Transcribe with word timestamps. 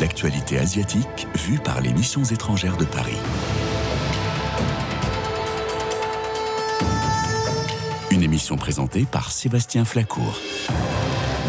L'actualité 0.00 0.58
asiatique 0.58 1.26
vue 1.34 1.58
par 1.58 1.82
les 1.82 1.92
missions 1.92 2.24
étrangères 2.24 2.78
de 2.78 2.86
Paris. 2.86 3.18
Une 8.10 8.22
émission 8.22 8.56
présentée 8.56 9.04
par 9.10 9.30
Sébastien 9.30 9.84
Flacourt. 9.84 10.38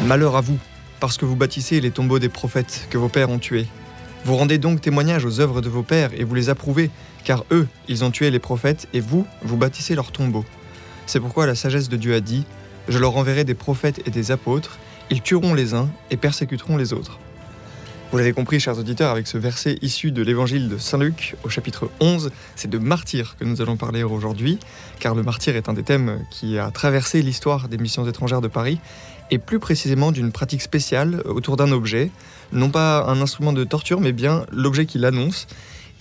Malheur 0.05 0.35
à 0.35 0.41
vous, 0.41 0.57
parce 0.99 1.17
que 1.17 1.25
vous 1.25 1.37
bâtissez 1.37 1.79
les 1.79 1.91
tombeaux 1.91 2.19
des 2.19 2.29
prophètes 2.29 2.87
que 2.89 2.97
vos 2.97 3.09
pères 3.09 3.29
ont 3.29 3.39
tués. 3.39 3.67
Vous 4.25 4.35
rendez 4.35 4.57
donc 4.57 4.81
témoignage 4.81 5.23
aux 5.23 5.39
œuvres 5.39 5.61
de 5.61 5.69
vos 5.69 5.83
pères 5.83 6.11
et 6.13 6.25
vous 6.25 6.35
les 6.35 6.49
approuvez, 6.49 6.91
car 7.23 7.45
eux, 7.51 7.67
ils 7.87 8.03
ont 8.03 8.11
tué 8.11 8.31
les 8.31 8.39
prophètes 8.39 8.89
et 8.93 8.99
vous, 8.99 9.25
vous 9.43 9.57
bâtissez 9.57 9.95
leurs 9.95 10.11
tombeaux. 10.11 10.45
C'est 11.05 11.21
pourquoi 11.21 11.45
la 11.45 11.55
sagesse 11.55 11.87
de 11.89 11.97
Dieu 11.97 12.13
a 12.15 12.19
dit 12.19 12.45
Je 12.87 12.97
leur 12.97 13.15
enverrai 13.17 13.43
des 13.43 13.53
prophètes 13.53 14.01
et 14.05 14.11
des 14.11 14.31
apôtres, 14.31 14.79
ils 15.09 15.21
tueront 15.21 15.53
les 15.53 15.73
uns 15.73 15.89
et 16.09 16.17
persécuteront 16.17 16.77
les 16.77 16.93
autres. 16.93 17.19
Vous 18.11 18.17
l'avez 18.17 18.33
compris, 18.33 18.59
chers 18.59 18.77
auditeurs, 18.77 19.11
avec 19.11 19.25
ce 19.25 19.37
verset 19.37 19.77
issu 19.81 20.11
de 20.11 20.21
l'évangile 20.21 20.67
de 20.67 20.77
Saint 20.77 20.97
Luc 20.97 21.35
au 21.45 21.49
chapitre 21.49 21.89
11, 22.01 22.31
c'est 22.57 22.69
de 22.69 22.77
martyr 22.77 23.37
que 23.39 23.45
nous 23.45 23.61
allons 23.61 23.77
parler 23.77 24.03
aujourd'hui, 24.03 24.59
car 24.99 25.15
le 25.15 25.23
martyr 25.23 25.55
est 25.55 25.69
un 25.69 25.73
des 25.73 25.83
thèmes 25.83 26.19
qui 26.29 26.57
a 26.57 26.71
traversé 26.71 27.21
l'histoire 27.21 27.69
des 27.69 27.77
missions 27.77 28.05
étrangères 28.05 28.41
de 28.41 28.49
Paris, 28.49 28.79
et 29.29 29.37
plus 29.37 29.59
précisément 29.59 30.11
d'une 30.11 30.33
pratique 30.33 30.61
spéciale 30.61 31.21
autour 31.23 31.55
d'un 31.55 31.71
objet, 31.71 32.11
non 32.51 32.69
pas 32.69 33.05
un 33.05 33.21
instrument 33.21 33.53
de 33.53 33.63
torture, 33.63 34.01
mais 34.01 34.11
bien 34.11 34.45
l'objet 34.51 34.85
qui 34.85 34.97
l'annonce. 34.97 35.47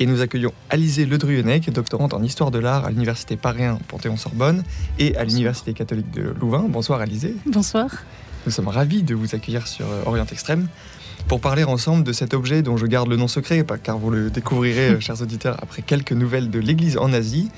Et 0.02 0.06
nous 0.06 0.22
accueillons 0.22 0.54
Alizé 0.70 1.04
Ledruyenec, 1.04 1.70
doctorante 1.70 2.14
en 2.14 2.22
histoire 2.22 2.50
de 2.50 2.58
l'art 2.58 2.86
à 2.86 2.90
l'université 2.90 3.36
Paris 3.36 3.64
Panthéon-Sorbonne 3.86 4.64
et 4.98 5.14
à 5.18 5.24
l'université 5.24 5.74
catholique 5.74 6.10
de 6.10 6.34
Louvain. 6.40 6.64
Bonsoir 6.66 7.02
Alizé. 7.02 7.34
Bonsoir. 7.44 7.90
Nous 8.46 8.50
sommes 8.50 8.68
ravis 8.68 9.02
de 9.02 9.14
vous 9.14 9.34
accueillir 9.34 9.66
sur 9.66 9.84
Orient 10.06 10.24
Extrême 10.32 10.68
pour 11.28 11.42
parler 11.42 11.64
ensemble 11.64 12.02
de 12.02 12.14
cet 12.14 12.32
objet 12.32 12.62
dont 12.62 12.78
je 12.78 12.86
garde 12.86 13.10
le 13.10 13.16
nom 13.16 13.28
secret, 13.28 13.62
car 13.82 13.98
vous 13.98 14.10
le 14.10 14.30
découvrirez, 14.30 14.98
chers 15.02 15.20
auditeurs, 15.20 15.58
après 15.62 15.82
quelques 15.82 16.12
nouvelles 16.12 16.48
de 16.48 16.58
l'Église 16.58 16.96
en 16.96 17.12
Asie, 17.12 17.50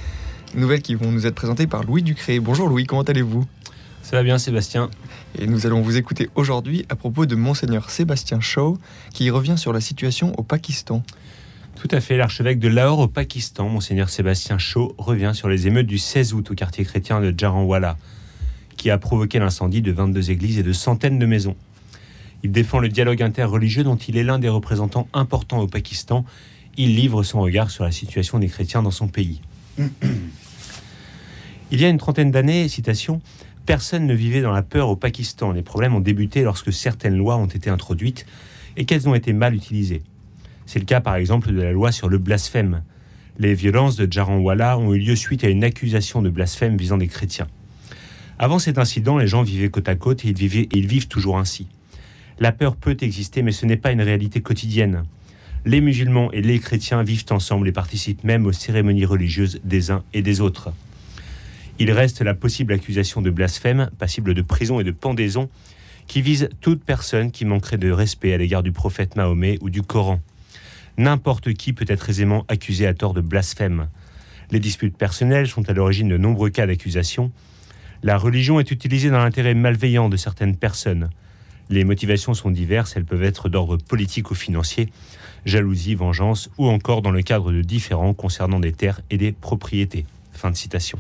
nouvelles 0.57 0.83
qui 0.83 0.97
vont 0.97 1.13
nous 1.13 1.29
être 1.29 1.37
présentées 1.37 1.69
par 1.69 1.85
Louis 1.85 2.03
Ducré. 2.03 2.41
Bonjour 2.41 2.69
Louis, 2.69 2.87
comment 2.87 3.03
allez-vous? 3.03 3.47
Ça 4.03 4.17
va 4.17 4.25
bien 4.25 4.39
Sébastien. 4.39 4.91
Et 5.39 5.47
nous 5.47 5.65
allons 5.65 5.81
vous 5.81 5.97
écouter 5.97 6.29
aujourd'hui 6.35 6.87
à 6.89 6.97
propos 6.97 7.25
de 7.25 7.37
Monseigneur 7.37 7.89
Sébastien 7.89 8.41
Shaw, 8.41 8.79
qui 9.15 9.31
revient 9.31 9.57
sur 9.57 9.73
la 9.73 9.81
situation 9.81 10.33
au 10.39 10.43
Pakistan. 10.43 11.05
Tout 11.83 11.89
à 11.91 12.01
fait, 12.01 12.17
l'archevêque 12.17 12.61
de 12.61 12.69
Lahore 12.69 13.01
au 13.01 13.09
Pakistan, 13.09 13.69
Monseigneur 13.69 14.09
Sébastien 14.09 14.57
Shaw, 14.57 14.95
revient 14.99 15.33
sur 15.35 15.49
les 15.49 15.67
émeutes 15.67 15.89
du 15.89 15.99
16 15.99 16.33
août 16.33 16.53
au 16.53 16.55
quartier 16.55 16.85
chrétien 16.85 17.21
de 17.21 17.35
Jaranwala, 17.37 17.97
qui 18.77 18.89
a 18.89 18.99
provoqué 18.99 19.41
l'incendie 19.41 19.83
de 19.83 19.91
22 19.91 20.31
églises 20.31 20.59
et 20.59 20.63
de 20.63 20.73
centaines 20.73 21.19
de 21.19 21.27
maisons. 21.27 21.57
Il 22.45 22.53
défend 22.53 22.79
le 22.79 22.89
dialogue 22.89 23.21
interreligieux 23.21 23.83
dont 23.83 23.97
il 23.97 24.17
est 24.17 24.23
l'un 24.23 24.39
des 24.39 24.49
représentants 24.49 25.09
importants 25.13 25.59
au 25.59 25.67
Pakistan. 25.67 26.25
Il 26.77 26.95
livre 26.95 27.25
son 27.25 27.41
regard 27.41 27.69
sur 27.69 27.83
la 27.83 27.91
situation 27.91 28.39
des 28.39 28.47
chrétiens 28.47 28.85
dans 28.85 28.93
son 28.93 29.09
pays. 29.09 29.41
Il 31.73 31.81
y 31.81 31.85
a 31.85 31.89
une 31.89 31.99
trentaine 31.99 32.31
d'années, 32.31 32.69
citation, 32.69 33.21
Personne 33.67 34.07
ne 34.07 34.15
vivait 34.15 34.41
dans 34.41 34.53
la 34.53 34.63
peur 34.63 34.89
au 34.89 34.95
Pakistan. 34.95 35.51
Les 35.51 35.63
problèmes 35.63 35.97
ont 35.97 36.01
débuté 36.01 36.45
lorsque 36.45 36.73
certaines 36.73 37.17
lois 37.17 37.39
ont 37.39 37.47
été 37.47 37.71
introduites 37.71 38.25
et 38.77 38.85
qu'elles 38.85 39.09
ont 39.09 39.17
été 39.17 39.33
mal 39.33 39.57
utilisées. 39.57 40.03
C'est 40.67 40.79
le 40.79 40.85
cas 40.85 41.01
par 41.01 41.17
exemple 41.17 41.53
de 41.53 41.61
la 41.61 41.73
loi 41.73 41.93
sur 41.93 42.09
le 42.09 42.19
blasphème. 42.19 42.83
Les 43.39 43.55
violences 43.55 43.97
de 43.97 44.11
Jaranwala 44.11 44.79
ont 44.79 44.95
eu 44.95 44.99
lieu 44.99 45.17
suite 45.17 45.45
à 45.45 45.49
une 45.49 45.65
accusation 45.65 46.23
de 46.23 46.31
blasphème 46.31 46.77
visant 46.77 46.99
des 46.99 47.09
chrétiens. 47.09 47.49
Avant 48.39 48.59
cet 48.59 48.79
incident, 48.79 49.19
les 49.19 49.27
gens 49.27 49.43
vivaient 49.43 49.71
côte 49.71 49.89
à 49.89 49.95
côte 49.95 50.25
et 50.25 50.29
ils, 50.29 50.37
vivaient, 50.37 50.63
et 50.63 50.79
ils 50.79 50.86
vivent 50.86 51.09
toujours 51.09 51.39
ainsi. 51.39 51.67
La 52.39 52.53
peur 52.53 52.77
peut 52.77 52.97
exister, 53.01 53.42
mais 53.42 53.53
ce 53.53 53.67
n'est 53.67 53.77
pas 53.77 53.92
une 53.92 54.03
réalité 54.03 54.41
quotidienne. 54.41 55.05
Les 55.64 55.81
musulmans 55.81 56.33
et 56.33 56.42
les 56.42 56.59
chrétiens 56.59 57.03
vivent 57.05 57.27
ensemble 57.31 57.69
et 57.69 57.73
participent 57.73 58.25
même 58.25 58.47
aux 58.47 58.53
cérémonies 58.53 59.05
religieuses 59.05 59.61
des 59.63 59.91
uns 59.92 60.03
et 60.13 60.23
des 60.23 60.41
autres. 60.41 60.73
Il 61.79 61.91
reste 61.92 62.20
la 62.20 62.35
possible 62.35 62.73
accusation 62.73 63.23
de 63.23 63.31
blasphème, 63.31 63.91
passible 63.98 64.35
de 64.35 64.42
prison 64.42 64.81
et 64.81 64.85
de 64.85 64.91
pendaison, 64.91 65.48
qui 66.07 66.20
vise 66.20 66.48
toute 66.61 66.85
personne 66.85 67.31
qui 67.31 67.45
manquerait 67.45 67.79
de 67.79 67.91
respect 67.91 68.35
à 68.35 68.39
l'égard 68.39 68.63
du 68.63 68.73
prophète 68.73 69.15
Mahomet 69.17 69.59
ou 69.61 69.70
du 69.70 69.83
Coran. 69.83 70.20
N'importe 70.98 71.55
qui 71.55 71.73
peut 71.73 71.86
être 71.89 72.11
aisément 72.11 72.45
accusé 72.48 72.86
à 72.86 72.95
tort 72.95 73.14
de 73.14 73.20
blasphème. 73.20 73.89
Les 74.51 74.61
disputes 74.61 74.97
personnelles 74.97 75.48
sont 75.48 75.69
à 75.70 75.73
l'origine 75.73 76.08
de 76.08 76.19
nombreux 76.19 76.51
cas 76.51 76.67
d'accusation. 76.67 77.33
La 78.03 78.19
religion 78.19 78.61
est 78.61 78.70
utilisée 78.70 79.08
dans 79.08 79.19
l'intérêt 79.19 79.55
malveillant 79.55 80.08
de 80.08 80.17
certaines 80.17 80.57
personnes. 80.57 81.08
Les 81.70 81.85
motivations 81.85 82.35
sont 82.35 82.51
diverses, 82.51 82.95
elles 82.97 83.07
peuvent 83.07 83.23
être 83.23 83.48
d'ordre 83.48 83.79
politique 83.79 84.30
ou 84.30 84.35
financier, 84.35 84.91
jalousie, 85.47 85.95
vengeance, 85.95 86.51
ou 86.58 86.69
encore 86.69 87.01
dans 87.01 87.11
le 87.11 87.23
cadre 87.23 87.53
de 87.53 87.63
différends 87.63 88.13
concernant 88.13 88.61
des 88.61 88.73
terres 88.73 89.01
et 89.09 89.17
des 89.17 89.33
propriétés. 89.33 90.05
Fin 90.33 90.51
de 90.51 90.57
citation. 90.57 90.98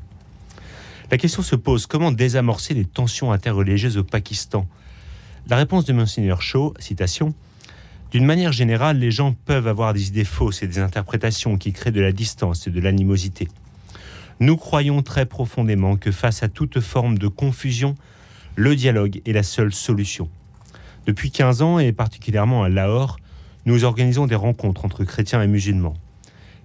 La 1.10 1.18
question 1.18 1.42
se 1.42 1.56
pose 1.56 1.86
comment 1.86 2.12
désamorcer 2.12 2.72
les 2.72 2.86
tensions 2.86 3.32
interreligieuses 3.32 3.98
au 3.98 4.04
Pakistan? 4.04 4.66
La 5.48 5.56
réponse 5.56 5.84
de 5.84 5.92
Monseigneur 5.92 6.40
Shaw, 6.40 6.72
citation 6.78 7.34
D'une 8.12 8.26
manière 8.26 8.52
générale, 8.52 8.98
les 8.98 9.10
gens 9.10 9.32
peuvent 9.46 9.66
avoir 9.66 9.94
des 9.94 10.08
idées 10.08 10.26
fausses 10.26 10.62
et 10.62 10.66
des 10.66 10.80
interprétations 10.80 11.56
qui 11.56 11.72
créent 11.72 11.92
de 11.92 12.00
la 12.02 12.12
distance 12.12 12.66
et 12.66 12.70
de 12.70 12.78
l'animosité. 12.78 13.48
Nous 14.38 14.58
croyons 14.58 15.00
très 15.00 15.24
profondément 15.24 15.96
que 15.96 16.12
face 16.12 16.42
à 16.42 16.48
toute 16.48 16.80
forme 16.80 17.16
de 17.16 17.26
confusion, 17.28 17.94
le 18.54 18.76
dialogue 18.76 19.22
est 19.24 19.32
la 19.32 19.42
seule 19.42 19.72
solution. 19.72 20.28
Depuis 21.06 21.30
15 21.30 21.62
ans, 21.62 21.78
et 21.78 21.92
particulièrement 21.92 22.62
à 22.64 22.68
Lahore, 22.68 23.18
nous 23.64 23.84
organisons 23.84 24.26
des 24.26 24.34
rencontres 24.34 24.84
entre 24.84 25.04
chrétiens 25.04 25.40
et 25.40 25.46
musulmans. 25.46 25.96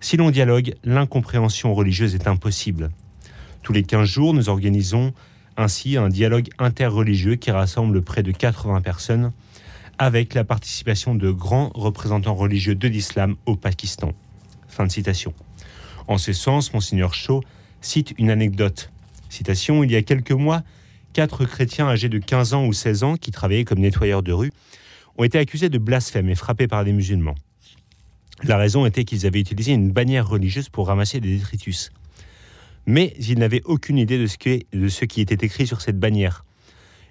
Si 0.02 0.18
l'on 0.18 0.32
dialogue, 0.32 0.76
l'incompréhension 0.84 1.74
religieuse 1.74 2.14
est 2.14 2.28
impossible. 2.28 2.90
Tous 3.64 3.72
les 3.72 3.84
15 3.84 4.06
jours, 4.06 4.34
nous 4.34 4.50
organisons 4.50 5.14
ainsi 5.56 5.96
un 5.96 6.10
dialogue 6.10 6.50
interreligieux 6.60 7.36
qui 7.36 7.52
rassemble 7.52 8.02
près 8.02 8.22
de 8.22 8.34
80 8.34 8.82
personnes 8.82 9.32
avec 9.98 10.34
la 10.34 10.44
participation 10.44 11.16
de 11.16 11.32
grands 11.32 11.72
représentants 11.74 12.36
religieux 12.36 12.76
de 12.76 12.88
l'islam 12.88 13.36
au 13.46 13.56
Pakistan. 13.56 14.12
Fin 14.68 14.86
de 14.86 14.92
citation. 14.92 15.34
En 16.08 16.18
ce 16.18 16.34
sens, 16.34 16.74
Monseigneur 16.74 17.14
Shaw 17.14 17.42
cite 17.82 18.14
une 18.18 18.30
anecdote. 18.30 18.92
Citation, 19.30 19.84
il 19.84 19.92
y 19.92 19.96
a 19.96 20.02
quelques 20.02 20.32
mois, 20.32 20.64
quatre 21.14 21.46
chrétiens 21.46 21.88
âgés 21.88 22.10
de 22.10 22.20
15 22.20 22.54
ans 22.54 22.66
ou 22.66 22.74
16 22.74 23.04
ans 23.04 23.16
qui 23.18 23.32
travaillaient 23.32 23.66
comme 23.66 23.80
nettoyeurs 23.80 24.24
de 24.24 24.32
rue 24.32 24.52
ont 25.18 25.24
été 25.24 25.40
accusés 25.40 25.70
de 25.70 25.78
blasphème 25.78 26.30
et 26.30 26.36
frappés 26.36 26.68
par 26.68 26.86
des 26.86 26.94
musulmans. 26.94 27.36
La 28.44 28.58
raison 28.58 28.86
était 28.86 29.04
qu'ils 29.04 29.26
avaient 29.26 29.40
utilisé 29.40 29.74
une 29.74 29.92
bannière 29.92 30.28
religieuse 30.28 30.70
pour 30.70 30.88
ramasser 30.88 31.20
des 31.20 31.38
détritus 31.38 31.92
mais 32.88 33.14
ils 33.20 33.38
n'avaient 33.38 33.62
aucune 33.66 33.98
idée 33.98 34.18
de 34.18 34.26
ce, 34.26 34.38
qui, 34.38 34.66
de 34.74 34.88
ce 34.88 35.06
qui 35.06 35.22
était 35.22 35.46
écrit 35.46 35.68
sur 35.68 35.82
cette 35.82 36.00
bannière. 36.00 36.46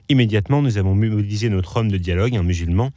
Immédiatement, 0.08 0.62
nous 0.62 0.78
avons 0.78 0.94
mobilisé 0.94 1.48
notre 1.48 1.76
homme 1.76 1.90
de 1.90 1.96
dialogue, 1.96 2.36
un 2.36 2.42
musulman, 2.42 2.90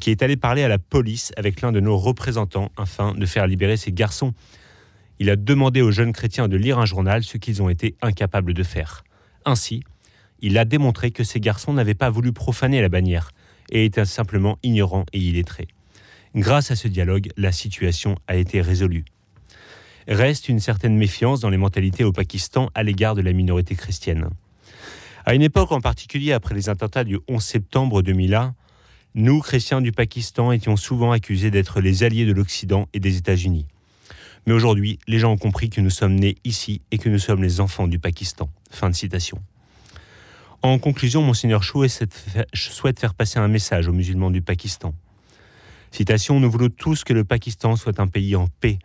qui 0.00 0.10
est 0.10 0.22
allé 0.22 0.36
parler 0.36 0.62
à 0.62 0.68
la 0.68 0.78
police 0.78 1.32
avec 1.36 1.60
l'un 1.60 1.72
de 1.72 1.80
nos 1.80 1.96
représentants 1.96 2.70
afin 2.76 3.14
de 3.14 3.26
faire 3.26 3.46
libérer 3.46 3.76
ces 3.76 3.92
garçons. 3.92 4.34
Il 5.18 5.30
a 5.30 5.36
demandé 5.36 5.82
aux 5.82 5.90
jeunes 5.90 6.12
chrétiens 6.12 6.48
de 6.48 6.56
lire 6.56 6.78
un 6.78 6.86
journal, 6.86 7.22
ce 7.22 7.36
qu'ils 7.36 7.62
ont 7.62 7.68
été 7.68 7.94
incapables 8.02 8.54
de 8.54 8.62
faire. 8.62 9.04
Ainsi, 9.44 9.82
il 10.40 10.58
a 10.58 10.64
démontré 10.64 11.10
que 11.10 11.24
ces 11.24 11.40
garçons 11.40 11.72
n'avaient 11.72 11.94
pas 11.94 12.10
voulu 12.10 12.32
profaner 12.32 12.80
la 12.80 12.88
bannière 12.88 13.30
et 13.70 13.84
étaient 13.84 14.04
simplement 14.04 14.58
ignorants 14.62 15.06
et 15.12 15.18
illettrés. 15.18 15.68
Grâce 16.34 16.70
à 16.70 16.76
ce 16.76 16.88
dialogue, 16.88 17.28
la 17.36 17.52
situation 17.52 18.16
a 18.26 18.36
été 18.36 18.60
résolue 18.60 19.04
reste 20.08 20.48
une 20.48 20.60
certaine 20.60 20.96
méfiance 20.96 21.40
dans 21.40 21.50
les 21.50 21.56
mentalités 21.56 22.04
au 22.04 22.12
Pakistan 22.12 22.70
à 22.74 22.82
l'égard 22.82 23.14
de 23.14 23.22
la 23.22 23.32
minorité 23.32 23.74
chrétienne. 23.74 24.28
À 25.30 25.34
une 25.36 25.42
époque 25.42 25.70
en 25.70 25.80
particulier 25.80 26.32
après 26.32 26.56
les 26.56 26.68
attentats 26.70 27.04
du 27.04 27.16
11 27.28 27.40
septembre 27.40 28.02
2001, 28.02 28.56
nous, 29.14 29.38
chrétiens 29.38 29.80
du 29.80 29.92
Pakistan, 29.92 30.50
étions 30.50 30.76
souvent 30.76 31.12
accusés 31.12 31.52
d'être 31.52 31.80
les 31.80 32.02
alliés 32.02 32.26
de 32.26 32.32
l'Occident 32.32 32.88
et 32.94 32.98
des 32.98 33.16
États-Unis. 33.16 33.64
Mais 34.44 34.52
aujourd'hui, 34.52 34.98
les 35.06 35.20
gens 35.20 35.30
ont 35.30 35.38
compris 35.38 35.70
que 35.70 35.80
nous 35.80 35.88
sommes 35.88 36.16
nés 36.16 36.34
ici 36.42 36.82
et 36.90 36.98
que 36.98 37.08
nous 37.08 37.20
sommes 37.20 37.44
les 37.44 37.60
enfants 37.60 37.86
du 37.86 38.00
Pakistan. 38.00 38.50
Fin 38.72 38.90
de 38.90 38.94
citation. 38.96 39.40
En 40.62 40.80
conclusion, 40.80 41.22
Monseigneur 41.22 41.62
Chouet 41.62 41.86
souhaite 42.52 42.98
faire 42.98 43.14
passer 43.14 43.38
un 43.38 43.46
message 43.46 43.86
aux 43.86 43.92
musulmans 43.92 44.32
du 44.32 44.42
Pakistan. 44.42 44.94
Citation 45.92 46.40
Nous 46.40 46.50
voulons 46.50 46.70
tous 46.70 47.04
que 47.04 47.12
le 47.12 47.22
Pakistan 47.22 47.76
soit 47.76 48.00
un 48.00 48.08
pays 48.08 48.34
en 48.34 48.48
paix, 48.48 48.80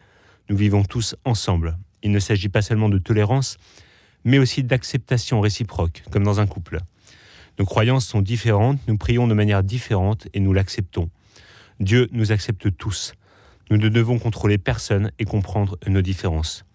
nous 0.50 0.58
vivons 0.58 0.84
tous 0.84 1.16
ensemble. 1.26 1.76
Il 2.04 2.12
ne 2.12 2.20
s'agit 2.20 2.50
pas 2.50 2.62
seulement 2.62 2.90
de 2.90 3.00
tolérance, 3.00 3.58
mais 4.26 4.40
aussi 4.40 4.64
d'acceptation 4.64 5.40
réciproque, 5.40 6.04
comme 6.12 6.24
dans 6.24 6.40
un 6.40 6.48
couple. 6.48 6.80
Nos 7.58 7.66
croyances 7.66 8.06
sont 8.06 8.22
différentes, 8.22 8.80
nous 8.88 8.98
prions 8.98 9.28
de 9.28 9.34
manière 9.34 9.64
différente 9.64 10.28
et 10.34 10.42
nous 10.42 10.52
l'acceptons. 10.52 11.10
Dieu 11.80 12.10
nous 12.12 12.32
accepte 12.32 12.76
tous. 12.76 13.14
Nous 13.70 13.78
ne 13.78 13.88
devons 13.88 14.20
contrôler 14.20 14.58
personne 14.58 15.12
et 15.20 15.26
comprendre 15.26 15.78
nos 15.88 16.02
différences. 16.02 16.66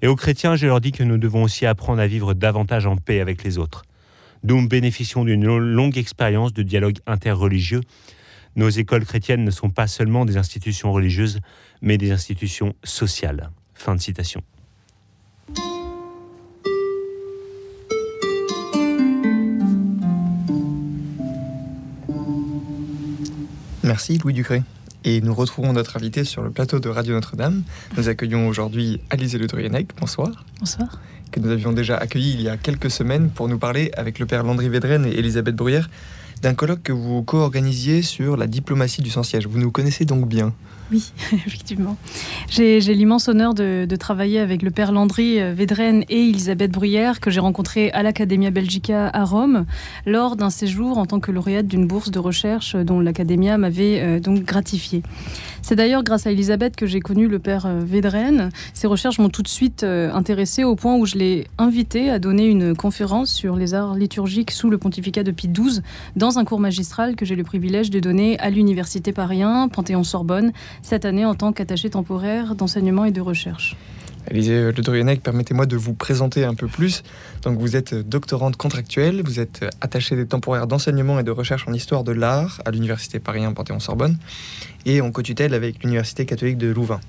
Et 0.00 0.06
aux 0.06 0.16
chrétiens, 0.16 0.56
je 0.56 0.66
leur 0.66 0.80
dis 0.80 0.92
que 0.92 1.02
nous 1.02 1.18
devons 1.18 1.42
aussi 1.42 1.66
apprendre 1.66 2.00
à 2.00 2.06
vivre 2.06 2.34
davantage 2.34 2.86
en 2.86 2.96
paix 2.96 3.20
avec 3.20 3.42
les 3.42 3.58
autres. 3.58 3.84
Nous 4.44 4.66
bénéficions 4.66 5.24
d'une 5.24 5.56
longue 5.56 5.98
expérience 5.98 6.52
de 6.52 6.62
dialogue 6.62 6.98
interreligieux. 7.06 7.80
Nos 8.56 8.68
écoles 8.68 9.04
chrétiennes 9.04 9.44
ne 9.44 9.50
sont 9.50 9.70
pas 9.70 9.86
seulement 9.86 10.24
des 10.24 10.36
institutions 10.36 10.92
religieuses, 10.92 11.38
mais 11.80 11.98
des 11.98 12.10
institutions 12.10 12.74
sociales. 12.82 13.50
Fin 13.74 13.94
de 13.94 14.00
citation. 14.00 14.42
Merci 23.92 24.16
Louis 24.16 24.32
Ducré. 24.32 24.62
Et 25.04 25.20
nous 25.20 25.34
retrouvons 25.34 25.74
notre 25.74 25.98
invité 25.98 26.24
sur 26.24 26.42
le 26.42 26.50
plateau 26.50 26.80
de 26.80 26.88
Radio 26.88 27.12
Notre-Dame. 27.12 27.62
Nous 27.98 28.08
accueillons 28.08 28.48
aujourd'hui 28.48 29.02
Alizé 29.10 29.36
Le 29.36 29.46
Drienec. 29.46 29.88
Bonsoir. 30.00 30.46
Bonsoir. 30.60 30.98
Que 31.30 31.40
nous 31.40 31.50
avions 31.50 31.72
déjà 31.72 31.98
accueilli 31.98 32.32
il 32.32 32.40
y 32.40 32.48
a 32.48 32.56
quelques 32.56 32.90
semaines 32.90 33.28
pour 33.28 33.48
nous 33.48 33.58
parler 33.58 33.90
avec 33.94 34.18
le 34.18 34.24
père 34.24 34.44
Landry 34.44 34.70
Védrenne 34.70 35.04
et 35.04 35.18
Elisabeth 35.18 35.56
Bruyère 35.56 35.90
d'un 36.42 36.54
colloque 36.54 36.82
que 36.82 36.92
vous 36.92 37.22
co-organisiez 37.22 38.02
sur 38.02 38.36
la 38.36 38.46
diplomatie 38.46 39.00
du 39.00 39.10
sans-siège. 39.10 39.46
Vous 39.46 39.58
nous 39.58 39.70
connaissez 39.70 40.04
donc 40.04 40.28
bien. 40.28 40.52
Oui, 40.90 41.12
effectivement. 41.32 41.96
J'ai 42.50 42.80
l'immense 42.80 43.28
honneur 43.28 43.54
de, 43.54 43.86
travailler 43.96 44.40
avec 44.40 44.62
le 44.62 44.70
père 44.70 44.92
Landry 44.92 45.40
euh, 45.40 45.54
Védrenne 45.54 46.04
et 46.08 46.28
Elisabeth 46.28 46.70
Bruyère, 46.70 47.20
que 47.20 47.30
j'ai 47.30 47.40
rencontré 47.40 47.90
à 47.92 48.02
l'Academia 48.02 48.50
Belgica 48.50 49.08
à 49.08 49.24
Rome, 49.24 49.64
lors 50.06 50.36
d'un 50.36 50.50
séjour 50.50 50.98
en 50.98 51.06
tant 51.06 51.20
que 51.20 51.30
lauréate 51.30 51.66
d'une 51.66 51.86
bourse 51.86 52.10
de 52.10 52.18
recherche 52.18 52.74
dont 52.74 53.00
l'Academia 53.00 53.56
m'avait 53.56 54.00
euh, 54.00 54.20
donc 54.20 54.42
gratifié. 54.44 55.02
C'est 55.62 55.76
d'ailleurs 55.76 56.04
grâce 56.04 56.26
à 56.26 56.32
Elisabeth 56.32 56.76
que 56.76 56.86
j'ai 56.86 57.00
connu 57.00 57.26
le 57.26 57.38
père 57.38 57.66
euh, 57.66 57.80
Védrenne. 57.82 58.50
Ses 58.74 58.86
recherches 58.86 59.18
m'ont 59.18 59.28
tout 59.28 59.42
de 59.42 59.48
suite 59.48 59.84
intéressée 59.84 60.64
au 60.64 60.76
point 60.76 60.96
où 60.96 61.06
je 61.06 61.16
l'ai 61.16 61.46
invité 61.58 62.10
à 62.10 62.18
donner 62.18 62.46
une 62.46 62.76
conférence 62.76 63.32
sur 63.32 63.56
les 63.56 63.74
arts 63.74 63.94
liturgiques 63.94 64.50
sous 64.50 64.70
le 64.70 64.78
pontificat 64.78 65.22
de 65.22 65.30
Pie 65.30 65.48
XII 65.48 65.80
dans 66.16 66.38
un 66.38 66.44
cours 66.44 66.60
magistral 66.60 67.16
que 67.16 67.24
j'ai 67.24 67.36
le 67.36 67.44
privilège 67.44 67.90
de 67.90 68.00
donner 68.00 68.38
à 68.38 68.50
l'Université 68.50 69.12
Paris 69.12 69.42
Panthéon-Sorbonne, 69.72 70.52
cette 70.82 71.04
année 71.04 71.24
en 71.24 71.34
tant 71.34 71.52
qu'attaché 71.52 71.90
temporaire 71.90 72.54
d'enseignement 72.54 73.04
et 73.04 73.12
de 73.12 73.20
recherche. 73.20 73.76
Élisée 74.30 74.70
Le 74.72 75.20
permettez-moi 75.20 75.66
de 75.66 75.76
vous 75.76 75.94
présenter 75.94 76.44
un 76.44 76.54
peu 76.54 76.68
plus. 76.68 77.02
Donc, 77.42 77.58
vous 77.58 77.76
êtes 77.76 77.94
doctorante 77.94 78.56
contractuelle, 78.56 79.22
vous 79.24 79.40
êtes 79.40 79.64
attachée 79.80 80.16
des 80.16 80.26
temporaires 80.26 80.66
d'enseignement 80.66 81.18
et 81.18 81.22
de 81.22 81.30
recherche 81.30 81.66
en 81.68 81.72
histoire 81.72 82.04
de 82.04 82.12
l'art 82.12 82.60
à 82.64 82.70
l'Université 82.70 83.18
Paris 83.18 83.42
Panthéon-Sorbonne 83.54 84.18
et 84.86 85.00
en 85.00 85.10
co-tutelle 85.10 85.54
avec 85.54 85.82
l'Université 85.82 86.26
catholique 86.26 86.58
de 86.58 86.68
Louvain. 86.68 87.00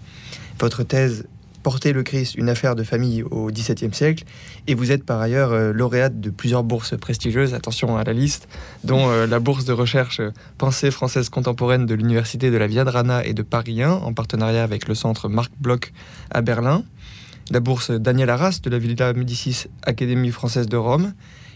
Votre 0.59 0.83
thèse 0.83 1.25
Porter 1.63 1.93
le 1.93 2.03
Christ, 2.03 2.35
une 2.35 2.49
affaire 2.49 2.75
de 2.75 2.83
famille 2.83 3.23
au 3.23 3.49
XVIIe 3.49 3.93
siècle, 3.93 4.25
et 4.67 4.75
vous 4.75 4.91
êtes 4.91 5.05
par 5.05 5.21
ailleurs 5.21 5.53
euh, 5.53 5.71
lauréate 5.71 6.19
de 6.19 6.29
plusieurs 6.29 6.63
bourses 6.63 6.97
prestigieuses, 6.97 7.53
attention 7.53 7.97
à 7.97 8.03
la 8.03 8.13
liste, 8.13 8.47
dont 8.83 9.09
euh, 9.09 9.25
la 9.25 9.39
bourse 9.39 9.65
de 9.65 9.73
recherche 9.73 10.21
Pensée 10.57 10.91
française 10.91 11.29
contemporaine 11.29 11.85
de 11.85 11.95
l'Université 11.95 12.51
de 12.51 12.57
la 12.57 12.67
Viadrana 12.67 13.25
et 13.25 13.33
de 13.33 13.41
Paris 13.41 13.81
1, 13.81 13.89
en 13.89 14.13
partenariat 14.13 14.63
avec 14.63 14.87
le 14.87 14.95
centre 14.95 15.29
Marc 15.29 15.51
Bloch 15.59 15.93
à 16.29 16.41
Berlin, 16.41 16.83
la 17.49 17.59
bourse 17.59 17.91
Daniel 17.91 18.29
Arras 18.29 18.59
de 18.61 18.69
la 18.69 18.77
Villa 18.77 19.13
Médicis 19.13 19.65
Académie 19.83 20.31
française 20.31 20.67
de 20.67 20.77
Rome 20.77 21.13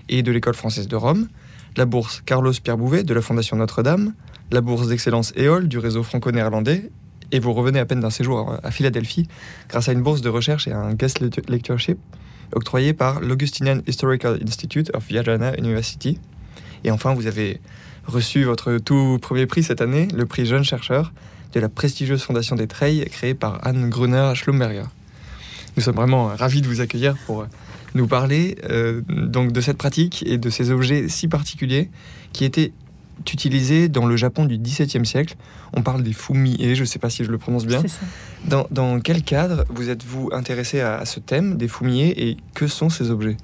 et 0.10 0.24
de 0.24 0.32
l'École 0.32 0.56
française 0.56 0.88
de 0.88 0.96
Rome, 0.96 1.28
la 1.76 1.86
bourse 1.86 2.22
Carlos 2.26 2.54
Pierre 2.64 2.78
Bouvet 2.78 3.04
de 3.04 3.14
la 3.14 3.22
Fondation 3.22 3.58
Notre-Dame, 3.58 4.14
la 4.52 4.62
bourse 4.62 4.88
d'excellence 4.88 5.34
EOL 5.38 5.68
du 5.68 5.78
réseau 5.78 6.04
franco-néerlandais 6.04 6.90
et 7.32 7.40
vous 7.40 7.54
revenez 7.54 7.80
à 7.80 7.86
peine 7.86 8.00
d'un 8.00 8.10
séjour 8.10 8.58
à 8.64 8.72
Philadelphie 8.72 9.28
grâce 9.70 9.90
à 9.90 9.94
une 9.94 10.02
bourse 10.02 10.22
de 10.22 10.30
recherche 10.30 10.68
et 10.68 10.72
un 10.72 10.94
guest 10.94 11.20
lectureship 11.50 11.98
octroyé 12.54 12.94
par 12.94 13.20
l'Augustinian 13.20 13.80
Historical 13.88 14.40
Institute 14.42 14.92
of 14.94 15.06
Viadana 15.08 15.58
University. 15.58 16.20
Et 16.84 16.92
enfin, 16.92 17.14
vous 17.14 17.28
avez 17.28 17.60
reçu 18.06 18.44
votre 18.44 18.78
tout 18.78 19.20
premier 19.22 19.46
prix 19.46 19.64
cette 19.64 19.82
année, 19.82 20.08
le 20.16 20.26
prix 20.26 20.46
Jeune 20.46 20.64
Chercheur 20.64 21.12
de 21.54 21.60
la 21.60 21.70
prestigieuse 21.70 22.22
Fondation 22.24 22.56
des 22.56 22.68
Treilles 22.68 23.06
créée 23.06 23.34
par 23.34 23.66
Anne 23.66 23.90
Gruner 23.90 24.32
Schlumberger. 24.36 24.86
Nous 25.76 25.84
sommes 25.84 25.96
vraiment 25.96 26.28
ravis 26.28 26.62
de 26.62 26.68
vous 26.68 26.82
accueillir 26.82 27.16
pour 27.26 27.46
nous 27.94 28.08
parler 28.08 28.58
euh, 28.70 29.02
donc 29.08 29.52
de 29.52 29.62
cette 29.62 29.78
pratique 29.78 30.24
et 30.26 30.38
de 30.38 30.50
ces 30.50 30.72
objets 30.72 31.08
si 31.10 31.28
particuliers 31.28 31.90
qui 32.34 32.46
étaient 32.46 32.72
utilisé 33.20 33.90
dans 33.90 34.06
le 34.06 34.16
Japon 34.16 34.46
du 34.46 34.58
XVIIe 34.58 35.06
siècle. 35.06 35.36
On 35.74 35.82
parle 35.82 36.04
des 36.04 36.14
fumié, 36.14 36.76
je 36.76 36.82
ne 36.82 36.86
sais 36.86 37.00
pas 37.00 37.10
si 37.10 37.24
je 37.24 37.32
le 37.32 37.38
prononce 37.38 37.66
bien. 37.66 37.82
Dans, 38.46 38.68
dans, 38.72 39.00
quel 39.00 39.24
cadre 39.24 39.66
vous 39.70 39.90
êtes-vous 39.90 40.30
intéressé 40.32 40.80
à, 40.80 40.98
à, 40.98 41.06
ce 41.06 41.20
thème 41.20 41.58
des 41.58 41.68
fumiers 41.68 42.14
et 42.30 42.38
que 42.54 42.68
sont 42.68 42.90
ces 42.90 43.12
objets? 43.12 43.38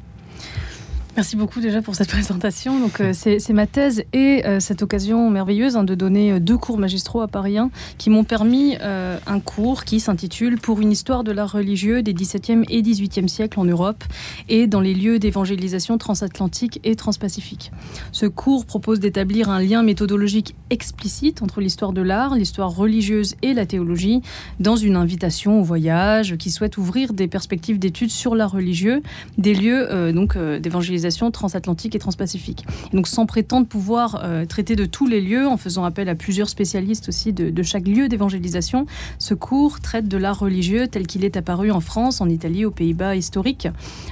Merci 1.15 1.35
beaucoup 1.35 1.59
déjà 1.59 1.83
pour 1.83 1.93
cette 1.93 2.07
présentation. 2.09 2.79
Donc 2.79 2.99
euh, 2.99 3.11
c'est 3.13 3.53
ma 3.53 3.67
thèse 3.67 4.03
et 4.13 4.43
euh, 4.45 4.59
cette 4.59 4.81
occasion 4.81 5.29
merveilleuse 5.29 5.77
hein, 5.77 5.83
de 5.83 5.93
donner 5.93 6.31
euh, 6.31 6.39
deux 6.39 6.57
cours 6.57 6.79
magistraux 6.79 7.21
à 7.21 7.27
Paris 7.27 7.59
1 7.59 7.69
qui 7.99 8.09
m'ont 8.09 8.23
permis 8.23 8.75
un 8.83 9.39
cours 9.39 9.83
qui 9.83 9.99
s'intitule 9.99 10.59
Pour 10.59 10.81
une 10.81 10.91
histoire 10.91 11.23
de 11.23 11.31
l'art 11.31 11.51
religieux 11.51 12.01
des 12.01 12.13
17e 12.13 12.63
et 12.69 12.81
18e 12.81 13.27
siècles 13.27 13.59
en 13.59 13.65
Europe 13.65 14.03
et 14.49 14.67
dans 14.67 14.79
les 14.79 14.93
lieux 14.93 15.19
d'évangélisation 15.19 15.97
transatlantique 15.97 16.79
et 16.83 16.95
transpacifique. 16.95 17.71
Ce 18.11 18.25
cours 18.25 18.65
propose 18.65 18.99
d'établir 18.99 19.49
un 19.49 19.61
lien 19.61 19.83
méthodologique 19.83 20.55
explicite 20.69 21.41
entre 21.41 21.61
l'histoire 21.61 21.93
de 21.93 22.01
l'art, 22.01 22.35
l'histoire 22.35 22.75
religieuse 22.75 23.35
et 23.41 23.53
la 23.53 23.65
théologie 23.65 24.21
dans 24.59 24.75
une 24.75 24.95
invitation 24.95 25.59
au 25.59 25.63
voyage 25.63 26.35
qui 26.37 26.51
souhaite 26.51 26.77
ouvrir 26.77 27.13
des 27.13 27.27
perspectives 27.27 27.79
d'études 27.79 28.11
sur 28.11 28.35
l'art 28.35 28.51
religieux, 28.51 29.01
des 29.37 29.53
lieux 29.53 30.11
donc 30.13 30.37
d'évangélisation 30.37 31.02
transatlantique 31.31 31.95
et 31.95 31.99
transpacifique. 31.99 32.65
donc 32.93 33.07
sans 33.07 33.25
prétendre 33.25 33.67
pouvoir 33.67 34.21
euh, 34.23 34.45
traiter 34.45 34.75
de 34.75 34.85
tous 34.85 35.07
les 35.07 35.21
lieux, 35.21 35.47
en 35.47 35.57
faisant 35.57 35.83
appel 35.83 36.09
à 36.09 36.15
plusieurs 36.15 36.49
spécialistes 36.49 37.09
aussi 37.09 37.33
de, 37.33 37.63
chaque 37.63 37.87
lieu 37.87 38.07
d'évangélisation, 38.07 38.85
ce 39.19 39.33
cours 39.33 39.79
traite 39.79 40.07
de 40.07 40.17
l'art 40.17 40.39
religieux 40.39 40.87
tel 40.87 41.07
qu'il 41.07 41.23
est 41.25 41.37
apparu 41.37 41.71
en 41.71 41.79
France, 41.79 42.21
en 42.21 42.29
Italie, 42.29 42.65
aux 42.65 42.71
Pays-Bas 42.71 43.15
historiques, 43.15 43.67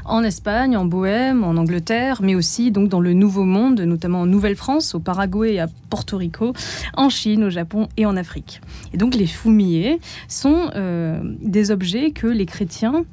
en 0.06 0.24
Espagne, 0.24 0.78
en 0.78 0.86
Bohème, 0.86 1.44
en 1.44 1.58
Angleterre, 1.58 2.22
mais 2.22 2.36
aussi 2.36 2.72
donc 2.72 2.90
dans 2.90 3.00
le 3.00 3.14
Nouveau 3.14 3.44
Monde, 3.44 3.82
notamment 3.82 4.22
en 4.22 4.26
Nouvelle-France, 4.26 4.96
au 4.96 5.00
Paraguay 5.00 5.56
et 5.56 5.60
à 5.60 5.68
Porto 5.90 6.18
Rico, 6.18 6.54
en 6.96 7.10
Chine, 7.10 7.44
au 7.44 7.50
Japon 7.50 7.88
et 7.98 8.06
en 8.06 8.16
Afrique. 8.16 8.62
Et 8.94 8.98
donc 8.98 9.16
les 9.16 9.28
foumillés 9.28 10.00
sont 10.28 10.72
euh, 10.76 11.20
des 11.42 11.72
objets 11.72 12.12
que 12.12 12.28
les 12.28 12.46
chrétiens 12.46 13.06